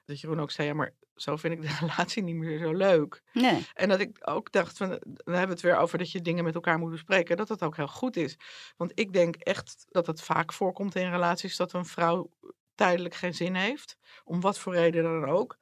[0.06, 3.21] dat Jeroen ook zei, ja, maar zo vind ik de relatie niet meer zo leuk.
[3.34, 3.65] Nee.
[3.73, 6.43] En dat ik ook dacht, van, dan hebben we het weer over dat je dingen
[6.43, 7.38] met elkaar moet bespreken.
[7.38, 8.38] Dat dat ook heel goed is.
[8.78, 12.30] Want ik denk echt dat het vaak voorkomt in relaties dat een vrouw
[12.76, 13.97] tijdelijk geen zin heeft.
[14.23, 15.58] Om wat voor reden dan ook.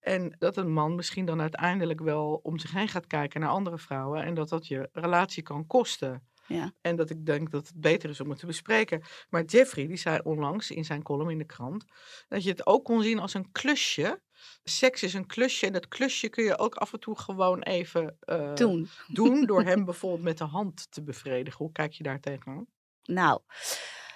[0.00, 3.78] En dat een man misschien dan uiteindelijk wel om zich heen gaat kijken naar andere
[3.78, 4.22] vrouwen.
[4.22, 6.27] En dat dat je relatie kan kosten.
[6.48, 6.72] Ja.
[6.80, 9.02] En dat ik denk dat het beter is om het te bespreken.
[9.28, 11.84] Maar Jeffrey, die zei onlangs in zijn column in de krant,
[12.28, 14.20] dat je het ook kon zien als een klusje.
[14.64, 18.18] Seks is een klusje en dat klusje kun je ook af en toe gewoon even
[18.26, 18.88] uh, doen.
[19.06, 19.46] doen.
[19.46, 21.58] Door hem bijvoorbeeld met de hand te bevredigen.
[21.58, 22.66] Hoe kijk je daar tegenaan?
[23.02, 23.40] Nou,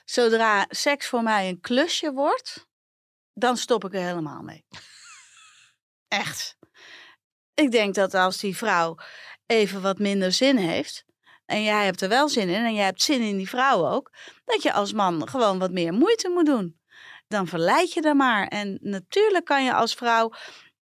[0.05, 2.69] zodra seks voor mij een klusje wordt,
[3.33, 4.65] dan stop ik er helemaal mee.
[6.09, 6.57] Echt.
[7.55, 8.97] Ik denk dat als die vrouw
[9.47, 11.05] even wat minder zin heeft,
[11.53, 14.13] en jij hebt er wel zin in en jij hebt zin in die vrouw ook,
[14.45, 16.81] dat je als man gewoon wat meer moeite moet doen.
[17.29, 18.47] Dan verleid je er maar.
[18.47, 20.33] En natuurlijk kan je als vrouw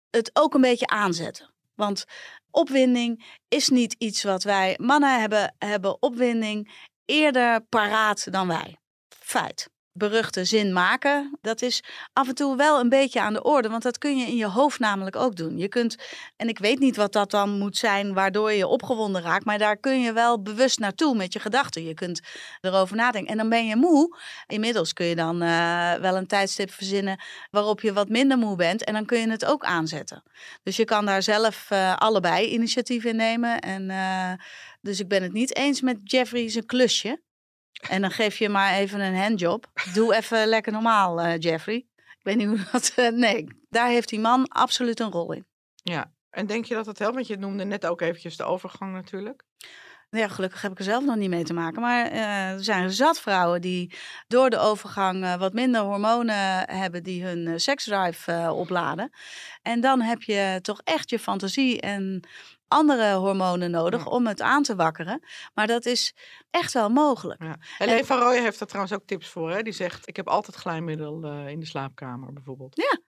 [0.10, 1.54] het ook een beetje aanzetten.
[1.76, 2.06] Want
[2.52, 4.78] opwinding is niet iets wat wij.
[4.82, 8.78] Mannen hebben, hebben opwinding eerder paraat dan wij.
[9.10, 13.70] Feit beruchte zin maken, dat is af en toe wel een beetje aan de orde.
[13.70, 15.58] Want dat kun je in je hoofd namelijk ook doen.
[15.58, 15.96] Je kunt,
[16.36, 19.78] en ik weet niet wat dat dan moet zijn waardoor je opgewonden raakt, maar daar
[19.78, 21.84] kun je wel bewust naartoe met je gedachten.
[21.84, 22.22] Je kunt
[22.62, 23.32] erover nadenken.
[23.32, 24.18] En dan ben je moe.
[24.48, 27.20] Inmiddels kun je dan uh, wel een tijdstip verzinnen
[27.52, 28.84] waarop je wat minder moe bent.
[28.84, 30.24] En dan kun je het ook aanzetten.
[30.64, 33.60] Dus je kan daar zelf uh, allebei initiatief in nemen.
[33.60, 34.32] En, uh,
[34.82, 37.24] dus ik ben het niet eens met Jeffrey zijn klusje.
[37.90, 39.72] En dan geef je maar even een handjob.
[39.94, 41.86] Doe even lekker normaal, uh, Jeffrey.
[41.96, 42.94] Ik weet niet hoe dat...
[42.96, 45.46] Uh, nee, daar heeft die man absoluut een rol in.
[45.76, 47.16] Ja, en denk je dat het helpt?
[47.16, 49.44] Want je noemde net ook eventjes de overgang natuurlijk.
[50.10, 51.82] Ja, gelukkig heb ik er zelf nog niet mee te maken.
[51.82, 53.96] Maar uh, er zijn zat vrouwen die
[54.28, 59.10] door de overgang uh, wat minder hormonen hebben die hun uh, seksdrive opladen.
[59.62, 62.28] En dan heb je toch echt je fantasie en
[62.76, 64.10] andere hormonen nodig ja.
[64.10, 65.24] om het aan te wakkeren.
[65.54, 66.16] Maar dat is
[66.50, 67.44] echt wel mogelijk.
[67.44, 67.58] Ja.
[67.78, 69.52] En, van Rooyen heeft daar trouwens ook tips voor.
[69.52, 69.62] Hè?
[69.62, 72.76] Die zegt, ik heb altijd glijmiddel in de slaapkamer bijvoorbeeld.
[72.76, 73.00] Ja,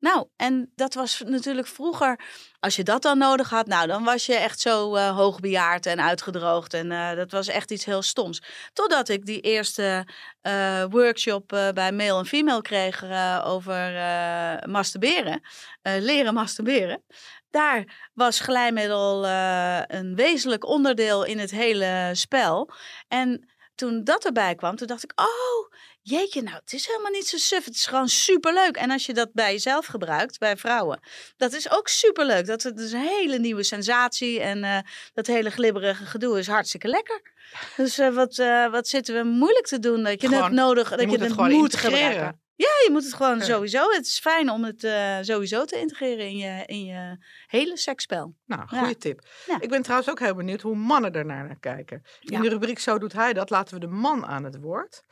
[0.00, 2.20] Nou, en dat was natuurlijk vroeger,
[2.60, 6.00] als je dat dan nodig had, nou, dan was je echt zo eh, hoogbejaard en
[6.00, 6.74] uitgedroogd.
[6.74, 8.42] En eh, dat was echt iets heel stoms.
[8.72, 10.06] Totdat ik die eerste
[10.40, 15.40] eh, workshop eh, bij Male en Female kreeg eh, over eh, masturberen,
[15.82, 17.04] eh, leren masturberen.
[17.50, 22.70] Daar was glijmiddel eh, een wezenlijk onderdeel in het hele spel.
[23.08, 27.26] En toen dat erbij kwam, toen dacht ik, oh, jeetje, nou, het is helemaal niet
[27.28, 27.64] zo suf.
[27.64, 28.76] Het is gewoon superleuk.
[28.76, 31.00] En als je dat bij jezelf gebruikt, bij vrouwen,
[31.36, 32.46] dat is ook superleuk.
[32.46, 34.40] Dat is dus een hele nieuwe sensatie.
[34.40, 34.78] En eh,
[35.12, 37.32] dat hele glibberige gedoe is hartstikke lekker.
[37.76, 38.36] Dus eh, wat,
[38.70, 40.02] wat zitten we moeilijk te doen?
[40.02, 42.10] Dat je het Gewoon- nodig, dat je, het het moet integreren.
[42.10, 42.40] gebruiken.
[42.60, 43.90] Ja, je moet het gewoon sowieso.
[43.90, 48.34] Het is fijn om het eh, sowieso te integreren in je, in je hele seksspel.
[48.46, 48.78] Nou, Ja.
[48.78, 49.26] goede tip.
[49.46, 49.60] Ja.
[49.60, 52.02] Ik ben trouwens ook heel benieuwd hoe mannen daarnaar naar kijken.
[52.20, 52.40] In Ja.
[52.42, 55.02] de rubriek Zo doet hij dat laten we de man aan het woord.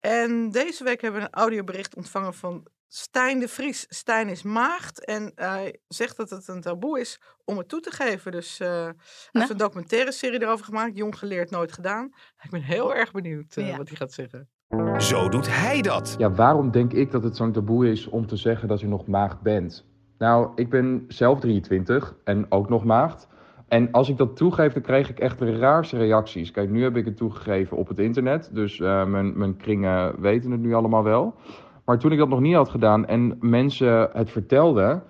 [0.00, 3.84] En deze week hebben we een audiobericht ontvangen van Stijn de Vries.
[3.88, 7.90] Stijn is maagd en hij zegt dat het een taboe is om het toe te
[7.90, 8.32] geven.
[8.32, 8.94] Dus eh hij Nou.
[9.32, 10.96] heeft een documentaire serie erover gemaakt.
[10.96, 12.10] Jong geleerd, nooit gedaan.
[12.42, 14.50] Ik ben heel erg benieuwd eh, wat hij gaat zeggen.
[14.98, 16.14] Zo doet hij dat.
[16.18, 19.06] Ja, waarom denk ik dat het zo'n taboe is om te zeggen dat je nog
[19.06, 19.86] maagd bent?
[20.18, 23.28] Nou, ik ben zelf 23 en ook nog maagd.
[23.68, 26.50] En als ik dat toegeef, dan kreeg ik echt de raarste reacties.
[26.50, 30.50] Kijk, nu heb ik het toegegeven op het internet, dus eh, mijn, mijn kringen weten
[30.50, 31.34] het nu allemaal wel.
[31.84, 35.02] Maar toen ik dat nog niet had gedaan en mensen het vertelden,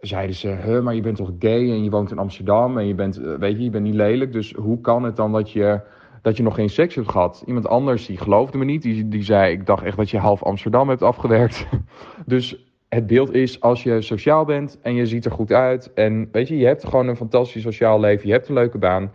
[0.00, 2.94] zeiden ze, huh, maar je bent toch gay en je woont in Amsterdam en je
[2.94, 4.32] bent, eh, weet je, je bent niet lelijk.
[4.32, 5.80] Dus hoe kan het dan dat je,
[6.24, 7.42] dat je nog geen seks hebt gehad?
[7.46, 10.42] Iemand anders die geloofde me niet, die, die zei, ik dacht echt dat je half
[10.42, 11.66] Amsterdam hebt afgewerkt.
[12.26, 16.28] dus het beeld is, als je sociaal bent en je ziet er goed uit en
[16.32, 19.12] weet je, je hebt gewoon een fantastisch sociaal leven, je hebt een leuke baan,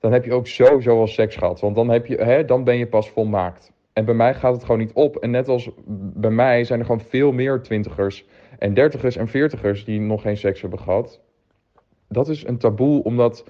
[0.00, 1.60] dan heb je ook sowieso wel seks gehad.
[1.60, 3.72] Want dan, heb je, hè, dan ben je pas volmaakt.
[3.92, 5.16] En bij mij gaat het gewoon niet op.
[5.16, 5.70] En net als
[6.14, 8.26] bij mij zijn er gewoon veel meer twintigers
[8.58, 11.20] en dertigers en veertigers die nog geen seks hebben gehad.
[12.08, 13.44] Dat is een taboe, omdat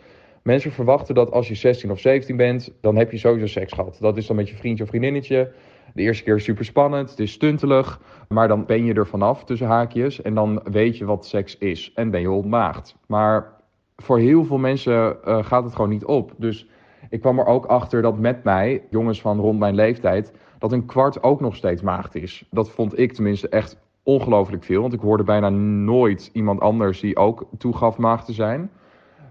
[0.48, 3.96] mensen verwachten dat als je 16 of 17 bent, dan heb je sowieso seks gehad.
[4.00, 5.52] Dat is dan met je vriendje of vriendinnetje.
[5.94, 9.44] De eerste keer is super spannend, het is stuntelig, maar dan ben je er vanaf
[9.44, 12.96] tussen haakjes en dan weet je wat seks is en ben je ontmaagd.
[13.06, 13.52] Maar
[13.96, 16.32] voor heel veel mensen eh, gaat het gewoon niet op.
[16.36, 16.66] Dus
[17.10, 20.86] ik kwam er ook achter dat met mij, jongens van rond mijn leeftijd, dat een
[20.86, 22.44] kwart ook nog steeds maagd is.
[22.50, 27.16] Dat vond ik tenminste echt ongelooflijk veel, want ik hoorde bijna nooit iemand anders die
[27.16, 28.70] ook toegaf maagd te zijn.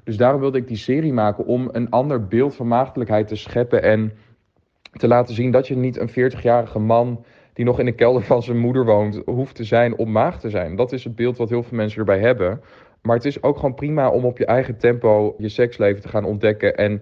[0.07, 3.83] Dus daarom wilde ik die serie maken om een ander beeld van maagdelijkheid te scheppen
[3.83, 4.11] en
[4.91, 8.43] te laten zien dat je niet een 40-jarige man die nog in de kelder van
[8.43, 10.75] zijn moeder woont, hoeft te zijn om maagd te zijn.
[10.75, 12.61] Dat is het beeld wat heel veel mensen erbij hebben.
[13.01, 16.25] Maar het is ook gewoon prima om op je eigen tempo je seksleven te gaan
[16.25, 17.01] ontdekken en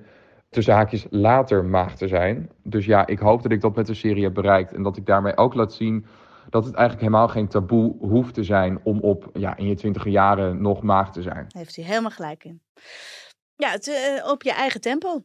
[0.49, 2.49] tussen haakjes later maagd te zijn.
[2.63, 5.05] Dus ja, ik hoop dat ik dat met de serie heb bereikt en dat ik
[5.05, 6.05] daarmee ook laat zien
[6.49, 10.11] dat het eigenlijk helemaal geen taboe hoeft te zijn om op, ja, in je twintiger
[10.11, 11.45] jaren nog maagd te zijn.
[11.47, 12.61] Heeft hij helemaal gelijk in.
[13.55, 15.23] Ja, eh, op je eigen tempo.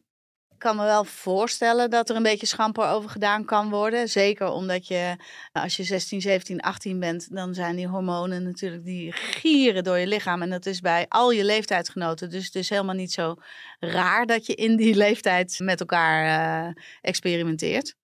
[0.49, 4.09] Ik kan me wel voorstellen dat er een beetje schamper over gedaan kan worden.
[4.09, 5.15] Zeker omdat je,
[5.51, 10.07] als je 16, 17, 18 bent, dan zijn die hormonen natuurlijk, die gieren door je
[10.07, 10.41] lichaam.
[10.41, 12.29] En dat is bij al je leeftijdsgenoten.
[12.29, 13.35] Dus het is helemaal niet zo
[13.79, 17.95] raar dat je in die leeftijd met elkaar eh, experimenteert.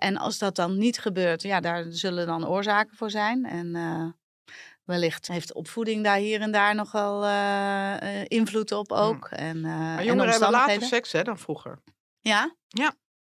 [0.00, 3.44] En als dat dan niet gebeurt, ja, daar zullen dan oorzaken voor zijn.
[3.44, 4.08] En eh,
[4.84, 9.28] wellicht heeft opvoeding daar hier en daar nogal eh, eh, invloed op ook.
[9.28, 11.82] En, Maar en jongeren hebben later seks hè, dan vroeger.
[12.20, 12.54] Ja?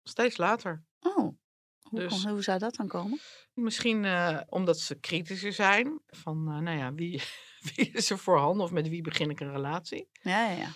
[0.04, 0.84] Steeds later.
[1.00, 3.20] Oh, hoe, Dus- kon- hoe zou dat dan komen?
[3.54, 4.08] Misschien
[4.50, 6.00] omdat ze kritischer zijn.
[6.08, 7.22] Van, nou ja, wie,
[7.76, 10.10] wie is er voorhanden of met wie begin ik een relatie?
[10.12, 10.70] Ja, ja, ja.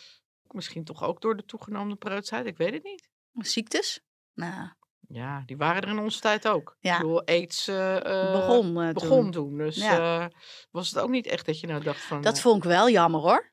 [0.48, 3.08] Misschien toch ook door de toegenomen preutsheid, ik weet het niet.
[3.34, 4.02] Ziektes?
[4.34, 4.70] Nou,
[5.08, 6.78] Ja, die waren er in onze tijd ook.
[6.80, 6.94] Ja.
[6.94, 9.32] Ik bedoel, aids eh, eh, begon, eh, begon toen.
[9.32, 9.58] toen.
[9.58, 10.32] Dus Ja.
[10.72, 12.22] was het ook niet echt dat je nou dacht van...
[12.22, 13.52] Dat vond ik wel jammer hoor.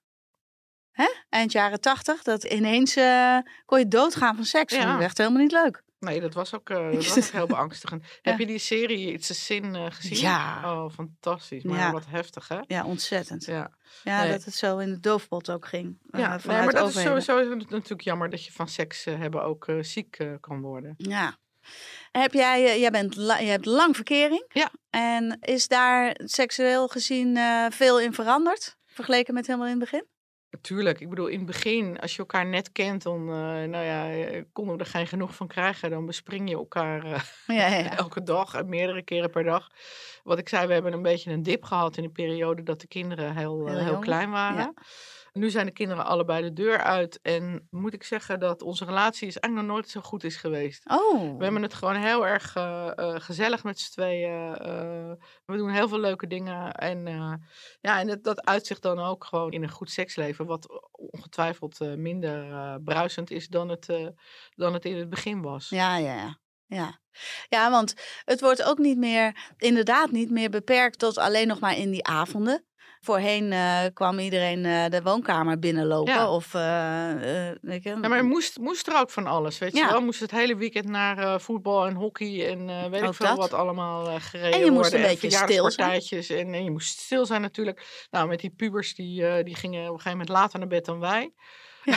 [0.90, 1.08] Hè?
[1.28, 2.94] Eind jaren tachtig, dat ineens
[3.64, 4.74] kon je doodgaan van seks.
[4.74, 4.82] Ja.
[4.82, 5.82] Vond ik echt helemaal niet leuk.
[6.06, 8.04] Nee, dat was ook, eh, dat was ook heel beangstigend.
[8.22, 10.18] Heb je die serie It's a Sin gezien?
[10.18, 10.60] Ja.
[10.64, 11.62] Oh, fantastisch.
[11.62, 11.92] Maar Ja.
[11.92, 12.58] wat heftig, hè?
[12.66, 13.44] Ja, ontzettend.
[13.44, 13.70] Ja,
[14.04, 14.30] Ja, nee.
[14.30, 15.98] dat het zo in de doofpot ook ging.
[16.10, 19.42] eh, ja nee, maar dat is sowieso natuurlijk jammer dat je van seks eh, hebben
[19.42, 20.94] ook ziek kan worden.
[20.96, 21.36] Ja.
[22.12, 24.44] Heb jij, jij bent la- je hebt lang verkering.
[24.48, 24.70] Ja.
[24.90, 27.38] En is daar seksueel gezien
[27.70, 28.76] veel in veranderd?
[28.86, 30.06] Vergeleken met helemaal in het begin?
[30.60, 33.34] Tuurlijk, ik bedoel, in het begin, als je elkaar net kent, dan eh,
[33.68, 35.90] nou ja, eh, konden we er geen genoeg van krijgen.
[35.90, 39.70] Dan bespring je elkaar eh, Ja, elke dag en meerdere keren per dag.
[40.24, 42.86] Wat ik zei, we hebben een beetje een dip gehad in de periode dat de
[42.86, 44.74] kinderen heel, Heel klein waren.
[45.36, 47.18] Nu zijn de kinderen allebei de deur uit.
[47.22, 50.90] En moet ik zeggen dat onze relatie is eigenlijk nog nooit zo goed is geweest.
[50.90, 51.36] Oh.
[51.38, 54.54] We hebben het gewoon heel erg eh, eh, gezellig met z'n tweeën.
[54.56, 55.12] eh,
[55.44, 56.72] we doen heel veel leuke dingen.
[56.72, 57.06] En,
[57.80, 60.46] ja, en dat, dat uitzicht dan ook gewoon in een goed seksleven.
[60.46, 63.86] Wat ongetwijfeld minder bruisend is dan het,
[64.54, 65.68] dan het in het begin was.
[65.68, 66.38] Ja, ja, ja.
[66.68, 67.00] Ja.
[67.48, 67.94] ja, want
[68.24, 72.06] het wordt ook niet meer, inderdaad niet meer beperkt tot alleen nog maar in die
[72.06, 72.66] avonden.
[73.06, 76.12] Voorheen eh, kwam iedereen eh, de woonkamer binnenlopen.
[76.14, 76.30] Ja.
[76.30, 77.10] Of, eh,
[77.62, 79.90] weet je, Ja, maar er moest, moest er ook van alles, weet je Ja.
[79.90, 80.00] wel.
[80.00, 83.36] Moest het hele weekend naar voetbal en hockey en weet ik veel dat.
[83.36, 85.00] wat allemaal gereden En je moest worden.
[85.00, 86.00] een beetje stil zijn.
[86.28, 88.06] En, en je moest stil zijn natuurlijk.
[88.10, 91.00] Nou, met die pubers, die, die gingen op een gegeven moment later naar bed dan
[91.00, 91.32] wij.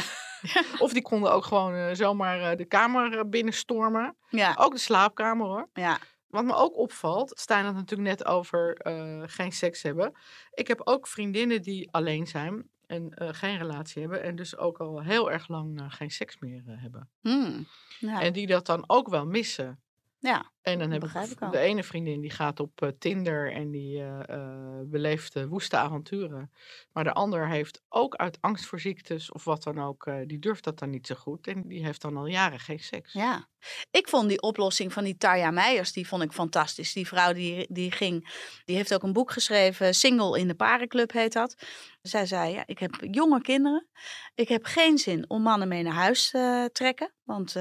[0.79, 4.17] of die konden ook gewoon zomaar de kamer binnenstormen.
[4.29, 5.69] Ja, Ook de slaapkamer hoor.
[5.73, 5.97] ja.
[6.29, 10.13] Wat me ook opvalt, Stijn had het natuurlijk net over eh, geen seks hebben.
[10.53, 14.23] Ik heb ook vriendinnen die alleen zijn en eh, geen relatie hebben.
[14.23, 17.09] En dus ook al heel erg lang eh, geen seks meer hebben.
[17.21, 17.67] Hmm.
[17.99, 18.21] ja.
[18.21, 19.79] En die dat dan ook wel missen.
[20.19, 20.51] ja.
[20.61, 24.03] En dan heb begrijp ik de ene vriendin die gaat op eh, Tinder en die
[24.03, 26.51] eh, beleeft woeste avonturen.
[26.91, 30.63] Maar de ander heeft ook uit angst voor ziektes of wat dan ook, die durft
[30.63, 31.47] dat dan niet zo goed.
[31.47, 33.13] En die heeft dan al jaren geen seks.
[33.13, 33.47] Ja,
[33.91, 36.93] ik vond die oplossing van die Tarja Meijers, die vond ik fantastisch.
[36.93, 38.29] Die vrouw die, die ging,
[38.65, 41.55] die heeft ook een boek geschreven, Single in de Parenclub heet dat.
[42.01, 43.87] Zij zei, ja, ik heb jonge kinderen.
[44.35, 47.13] Ik heb geen zin om mannen mee naar huis te trekken.
[47.23, 47.55] Want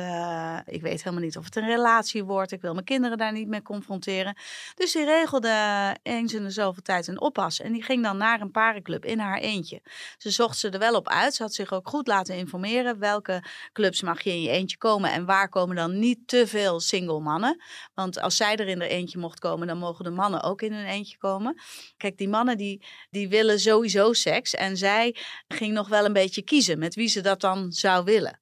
[0.64, 2.52] ik weet helemaal niet of het een relatie wordt.
[2.52, 4.36] Ik wil mijn kinderen daar niet mee confronteren.
[4.74, 7.60] Dus die regelde eens in de zoveel tijd een oppas.
[7.60, 9.82] En die ging dan naar een parenclub in haar eentje.
[10.18, 11.34] Ze zocht ze er wel op uit.
[11.34, 12.98] Ze had zich ook goed laten informeren.
[12.98, 16.80] Welke clubs mag je in je eentje komen en waar komen dan niet te veel
[16.80, 17.62] single mannen.
[17.94, 20.72] Want als zij er in er eentje mocht komen, dan mogen de mannen ook in
[20.72, 21.60] hun eentje komen.
[21.96, 24.54] Kijk, die mannen die, die willen sowieso seks.
[24.54, 25.16] En zij
[25.48, 28.38] ging nog wel een beetje kiezen met wie ze dat dan zou willen.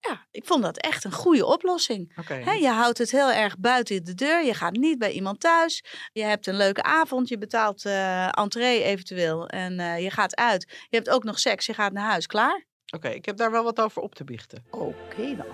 [0.00, 2.18] Ja, ik vond dat echt een goede oplossing.
[2.18, 2.34] Oké.
[2.34, 4.44] Hè, je houdt het heel erg buiten de deur.
[4.44, 5.84] Je gaat niet bij iemand thuis.
[6.12, 7.28] Je hebt een leuke avond.
[7.28, 9.46] Je betaalt eh entree eventueel.
[9.48, 10.66] En eh, je gaat uit.
[10.88, 11.66] Je hebt ook nog seks.
[11.66, 12.26] Je gaat naar huis.
[12.26, 12.66] Klaar?
[12.94, 14.64] Oké, ik heb daar wel wat over op te biechten.
[14.70, 15.46] Oké dan.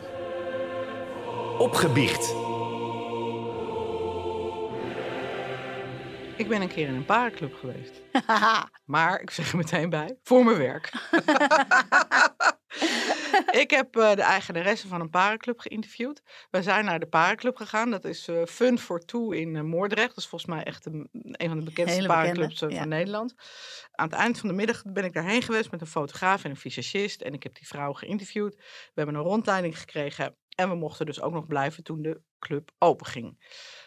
[1.58, 2.34] Opgebiecht.
[6.36, 7.92] Ik ben een keer in een parenclub geweest.
[8.84, 10.92] Maar ik zeg er meteen bij, voor mijn werk.
[13.62, 16.22] ik heb eh, de eigenaresse van een parenclub geïnterviewd.
[16.50, 17.90] We zijn naar de parenclub gegaan.
[17.90, 20.08] Dat is eh, Fun for Two in eh, Moordrecht.
[20.08, 22.78] Dat is volgens mij echt een, een van de bekendste Hele bekende, parenclubs ja.
[22.78, 23.34] van Nederland.
[23.92, 26.56] Aan het eind van de middag ben ik daarheen geweest met een fotograaf en een
[26.56, 27.20] visagist.
[27.20, 28.56] En ik heb die vrouw geïnterviewd.
[28.56, 30.36] We hebben een rondleiding gekregen.
[30.54, 33.38] En we mochten dus ook nog blijven toen de club open ging.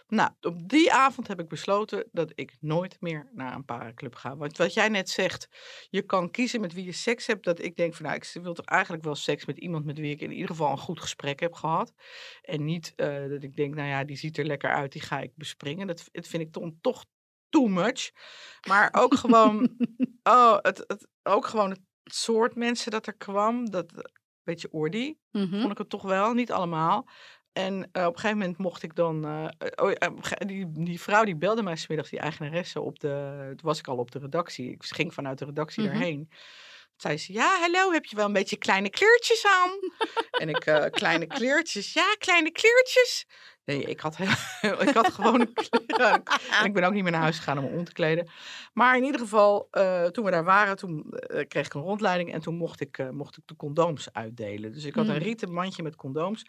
[0.07, 4.37] Nou, op die avond heb ik besloten dat ik nooit meer naar een parenclub ga.
[4.37, 5.47] Want wat jij net zegt,
[5.89, 7.43] je kan kiezen met wie je seks hebt.
[7.43, 10.11] Dat ik denk van, nou, ik wil toch eigenlijk wel seks met iemand met wie
[10.11, 11.93] ik in ieder geval een goed gesprek heb gehad.
[12.41, 15.19] En niet eh, dat ik denk, nou ja, die ziet er lekker uit, die ga
[15.19, 15.87] ik bespringen.
[15.87, 17.05] Dat, dat vind ik dan toch
[17.49, 18.11] too much.
[18.67, 19.77] Maar ook gewoon,
[20.23, 23.69] oh, het, het, ook gewoon het soort mensen dat er kwam.
[23.69, 24.11] Dat,
[24.49, 25.59] beetje oordie Mhm.
[25.59, 27.07] vond ik het toch wel, niet allemaal.
[27.53, 29.25] En eh, op een gegeven moment mocht ik dan.
[29.25, 33.43] eh, eh, oh, die, die vrouw die belde mij smiddags, die eigenaresse, op de.
[33.47, 34.71] Toen was ik al op de redactie.
[34.71, 36.27] Ik ging vanuit de redactie daarheen.
[36.29, 39.71] Toen zei ze: Ja, hallo, heb je wel een beetje kleine kleurtjes aan?
[40.41, 41.93] en ik, kleine kleurtjes.
[41.93, 43.25] Ja, kleine kleurtjes.
[43.69, 45.53] Nee, ik had, heel, ik had gewoon een
[45.85, 46.23] kleur aan.
[46.59, 48.29] En ik ben ook niet meer naar huis gegaan om me om te kleden.
[48.73, 52.33] Maar in ieder geval, eh, toen we daar waren, toen eh, kreeg ik een rondleiding
[52.33, 54.71] en toen mocht ik, eh, mocht ik de condooms uitdelen.
[54.73, 55.21] Dus ik had een Mm.
[55.21, 56.45] rieten mandje met condooms.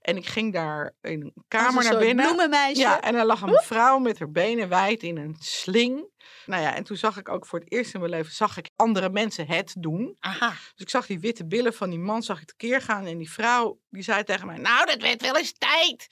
[0.00, 2.24] En ik ging daar in een kamer een naar binnen.
[2.24, 2.80] bloemenmeisje.
[2.80, 6.12] Ja, en er lag een vrouw met haar benen wijd in een sling.
[6.46, 8.70] Nou ja, en toen zag ik ook voor het eerst in mijn leven, zag ik
[8.76, 10.16] andere mensen het doen.
[10.20, 10.48] Aha.
[10.50, 13.06] Dus ik zag die witte billen van die man, zag ik tekeer gaan.
[13.06, 16.06] En die vrouw, die zei tegen mij, nou, dat werd wel eens tijd.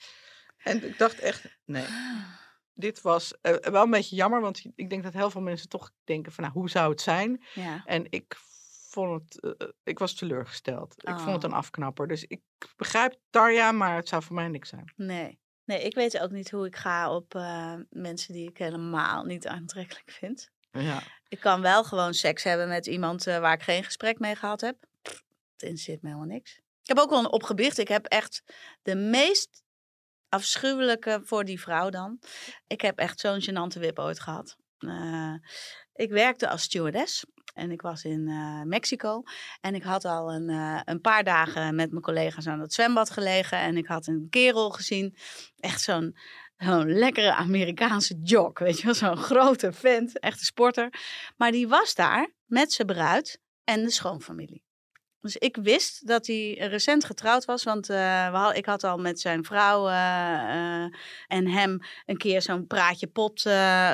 [0.63, 1.85] En ik dacht echt, nee.
[2.73, 5.91] Dit was eh, wel een beetje jammer, want ik denk dat heel veel mensen toch
[6.03, 7.43] denken van, nou, hoe zou het zijn?
[7.53, 7.81] Ja.
[7.85, 8.35] En ik
[8.89, 10.93] vond het, eh, ik was teleurgesteld.
[10.97, 11.49] Ik vond het Oh.
[11.49, 12.07] een afknapper.
[12.07, 12.41] Dus ik
[12.75, 14.93] begrijp Tarja, maar het zou voor mij niks zijn.
[14.95, 15.41] Nee.
[15.65, 19.47] Nee, ik weet ook niet hoe ik ga op eh, mensen die ik helemaal niet
[19.47, 20.51] aantrekkelijk vind.
[20.71, 21.03] Ja.
[21.27, 24.75] Ik kan wel gewoon seks hebben met iemand waar ik geen gesprek mee gehad heb.
[25.01, 26.55] Het interesseert me helemaal niks.
[26.81, 27.77] Ik heb ook wel een opgebicht.
[27.77, 28.43] Ik heb echt
[28.81, 29.62] de meest
[30.33, 32.19] afschuwelijke voor die vrouw dan.
[32.67, 34.57] Ik heb echt zo'n gênante wip ooit gehad.
[34.77, 35.33] Eh,
[35.93, 39.23] ik werkte als stewardess en ik was in eh, Mexico.
[39.61, 43.09] En ik had al een, eh, een paar dagen met mijn collega's aan het zwembad
[43.09, 43.57] gelegen.
[43.57, 45.15] En ik had een kerel gezien.
[45.59, 46.15] Echt zo'n
[46.85, 48.95] lekkere Amerikaanse jock, weet je wel.
[48.95, 50.93] Zo'n grote vent, echte sporter.
[51.37, 54.63] Maar die was daar met zijn bruid en de schoonfamilie.
[55.23, 57.95] Dus ik wist dat hij recent getrouwd was, want uh,
[58.31, 60.93] we had, ik had al met zijn vrouw uh, uh,
[61.27, 63.41] en hem een keer zo'n praatje pot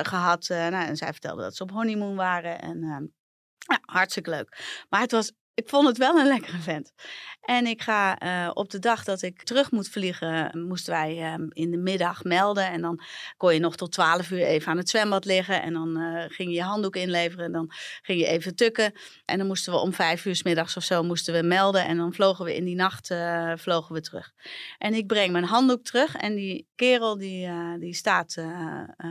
[0.02, 0.46] gehad.
[0.48, 3.12] nou, en zij vertelde dat ze op honeymoon waren en
[3.58, 4.84] ja, hartstikke leuk.
[4.88, 6.92] Maar het was ik vond het wel een lekkere vent.
[7.40, 11.46] En ik ga uh, op de dag dat ik terug moet vliegen, moesten wij uh,
[11.48, 12.66] in de middag melden.
[12.66, 13.00] En dan
[13.36, 15.62] kon je nog tot 12 uur even aan het zwembad liggen.
[15.62, 17.44] En dan uh, ging je je handdoek inleveren.
[17.44, 17.70] En dan
[18.02, 18.92] ging je even tukken.
[19.24, 21.84] En dan moesten we om vijf uur s middags of zo moesten we melden.
[21.84, 23.14] En dan vlogen we in die nacht
[23.56, 24.32] vlogen we terug.
[24.78, 26.16] En ik breng mijn handdoek terug.
[26.16, 27.48] En die kerel die,
[27.78, 28.36] die staat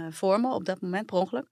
[0.10, 1.48] voor me op dat moment, per ongeluk.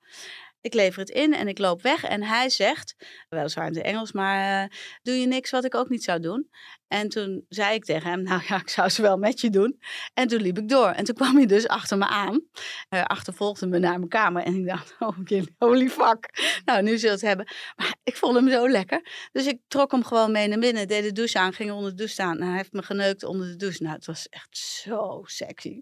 [0.62, 2.04] Ik lever het in en ik loop weg.
[2.04, 2.96] En hij zegt,
[3.30, 6.50] weliswaar in het Engels, maar uh, doe je niks wat ik ook niet zou doen?
[6.88, 9.80] En toen zei ik tegen hem, nou ja, ik zou ze wel met je doen.
[10.14, 10.88] En toen liep ik door.
[10.88, 12.42] En toen kwam hij dus achter me aan.
[12.90, 14.44] Hij achtervolgde me naar mijn kamer.
[14.44, 15.18] En ik dacht, oh
[15.58, 16.30] holy fuck.
[16.66, 17.48] Nou, nu zult het hebben.
[17.76, 19.30] Maar ik vond hem zo lekker.
[19.32, 20.88] Dus ik trok hem gewoon mee naar binnen.
[20.88, 22.40] Deed de douche aan, ging onder de douche staan.
[22.40, 23.84] En hij heeft me geneukt onder de douche.
[23.84, 25.82] Nou, het was echt zo sexy.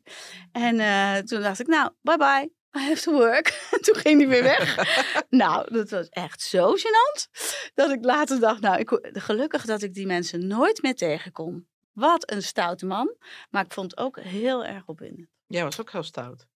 [0.51, 2.64] En uh, toen dacht ik, nou, bye bye.
[2.75, 3.47] I have to work.
[3.71, 4.75] En toen ging hij weer weg.
[5.29, 7.29] nou, dat was echt zo gênant.
[7.73, 11.67] Dat ik later dacht, nou, ik, gelukkig dat ik die mensen nooit meer tegenkom.
[11.93, 13.15] Wat een stoute man.
[13.49, 15.27] Maar ik vond het ook heel erg opwindend.
[15.47, 16.47] Jij was ook heel stout.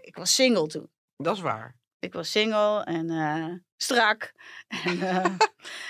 [0.00, 0.90] Ik was single toen.
[1.16, 1.76] Dat is waar.
[2.02, 3.46] Ik was single en uh,
[3.76, 4.32] strak.
[4.84, 5.24] En, uh,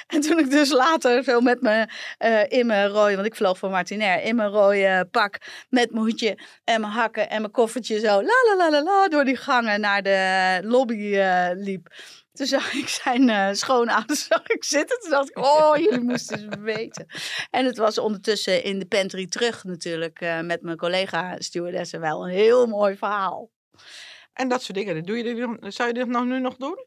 [0.07, 1.89] en, toen ik dus later zo met me
[2.19, 5.39] uh, in mijn rode, want ik vloog van Martinair, in mijn rode pak
[5.69, 9.09] met mijn hoedje en mijn hakken en mijn koffertje zo la la la la, la
[9.09, 11.17] door die gangen naar de lobby
[11.55, 11.95] liep.
[12.33, 15.01] Toen zag ik zijn schoonouders zag ik zitten.
[15.01, 17.07] Toen dacht ik, oh, jullie moesten eens weten.
[17.51, 22.33] En het was ondertussen in de pantry terug natuurlijk met mijn collega stewardessen wel een
[22.33, 23.51] heel mooi verhaal.
[24.33, 25.05] En dat soort dingen.
[25.05, 26.87] Doe je zou je dit nog, nu nog doen?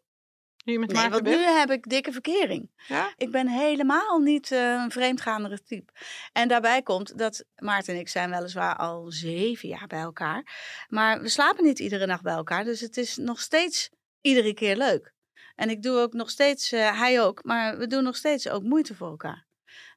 [0.66, 2.72] Nu met nee, want nu heb ik dikke verkering.
[2.88, 3.14] Ja?
[3.18, 5.94] Ik ben helemaal niet uh, een vreemdgaandere type.
[6.32, 10.48] En daarbij komt dat Maarten en ik zijn weliswaar al zeven jaar bij elkaar.
[10.88, 12.64] Maar we slapen niet iedere nacht bij elkaar.
[12.64, 13.90] Dus het is nog steeds
[14.22, 15.14] iedere keer leuk.
[15.56, 18.64] En ik doe ook nog steeds, uh, hij ook, maar we doen nog steeds ook
[18.64, 19.48] moeite voor elkaar.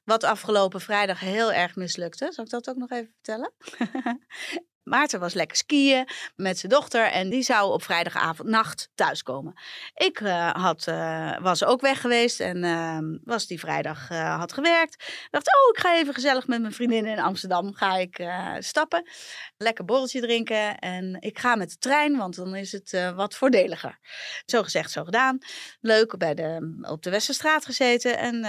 [0.03, 2.31] Wat afgelopen vrijdag heel erg mislukte.
[2.31, 3.53] Zal ik dat ook nog even vertellen?
[4.83, 9.53] Maarten was lekker skiën met zijn dochter en die zou op vrijdagavond nacht thuiskomen.
[9.93, 15.27] Ik uh, had, uh, was ook weg geweest en uh, was die vrijdag had gewerkt.
[15.29, 18.27] dacht, oh, ik ga even gezellig met mijn vriendinnen in Amsterdam ga ik
[18.59, 19.09] stappen.
[19.57, 23.99] Lekker borreltje drinken en ik ga met de trein, want dan is het wat voordeliger.
[24.45, 25.37] Zo gezegd, zo gedaan.
[25.81, 28.39] Leuk bij de, op de Westerstraat gezeten en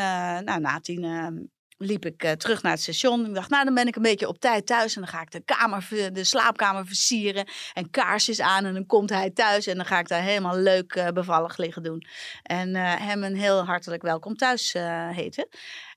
[0.44, 1.50] nou, na tien
[1.82, 3.26] liep ik uh, terug naar het station.
[3.26, 4.94] Ik dacht, nou, dan ben ik een beetje op tijd thuis.
[4.94, 7.48] En dan ga ik de, kamer, de slaapkamer versieren.
[7.72, 8.64] En kaarsjes aan.
[8.64, 9.66] En dan komt hij thuis.
[9.66, 12.06] En dan ga ik daar helemaal leuk uh, bevallig liggen doen.
[12.42, 14.72] En uh, hem een heel hartelijk welkom thuis
[15.10, 15.48] heten.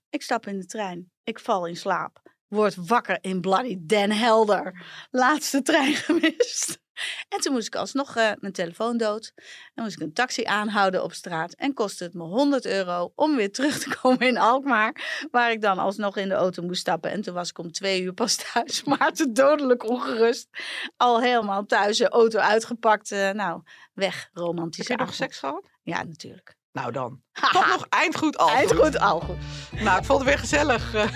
[0.10, 1.12] Ik stap in de trein.
[1.24, 2.22] Ik val in slaap.
[2.48, 4.84] Word wakker in Bloody Den Helder.
[5.12, 6.83] Laatste trein gemist.
[7.30, 9.32] En toen moest ik alsnog uh, mijn telefoon dood.
[9.74, 11.54] Dan moest ik een taxi aanhouden op straat.
[11.54, 15.26] En kostte het me 100 euro om weer terug te komen in Alkmaar.
[15.32, 17.12] Waar ik dan alsnog in de auto moest stappen.
[17.12, 18.84] En toen was ik om twee uur pas thuis.
[18.84, 20.50] Maar te dodelijk ongerust.
[20.98, 23.12] Al helemaal thuis, de auto uitgepakt.
[23.12, 23.62] Uh, nou,
[23.94, 24.88] weg, romantisch.
[24.88, 25.70] Heb je nog seks gehad?
[25.84, 26.56] Ja, natuurlijk.
[26.74, 27.22] Nou dan.
[27.52, 29.38] Toch nog eindgoed al Eindgoed al goed.
[29.82, 30.94] Nou, ik vond het weer gezellig.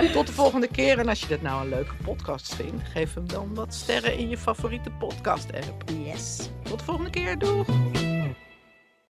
[0.00, 0.98] Uh, Tot de volgende keer.
[0.98, 4.28] En als je dit nou een leuke podcast vindt, geef hem dan wat sterren in
[4.28, 5.82] je favoriete podcast app.
[6.04, 6.50] Yes.
[6.62, 7.38] Tot de volgende keer.
[7.38, 7.66] Doeg.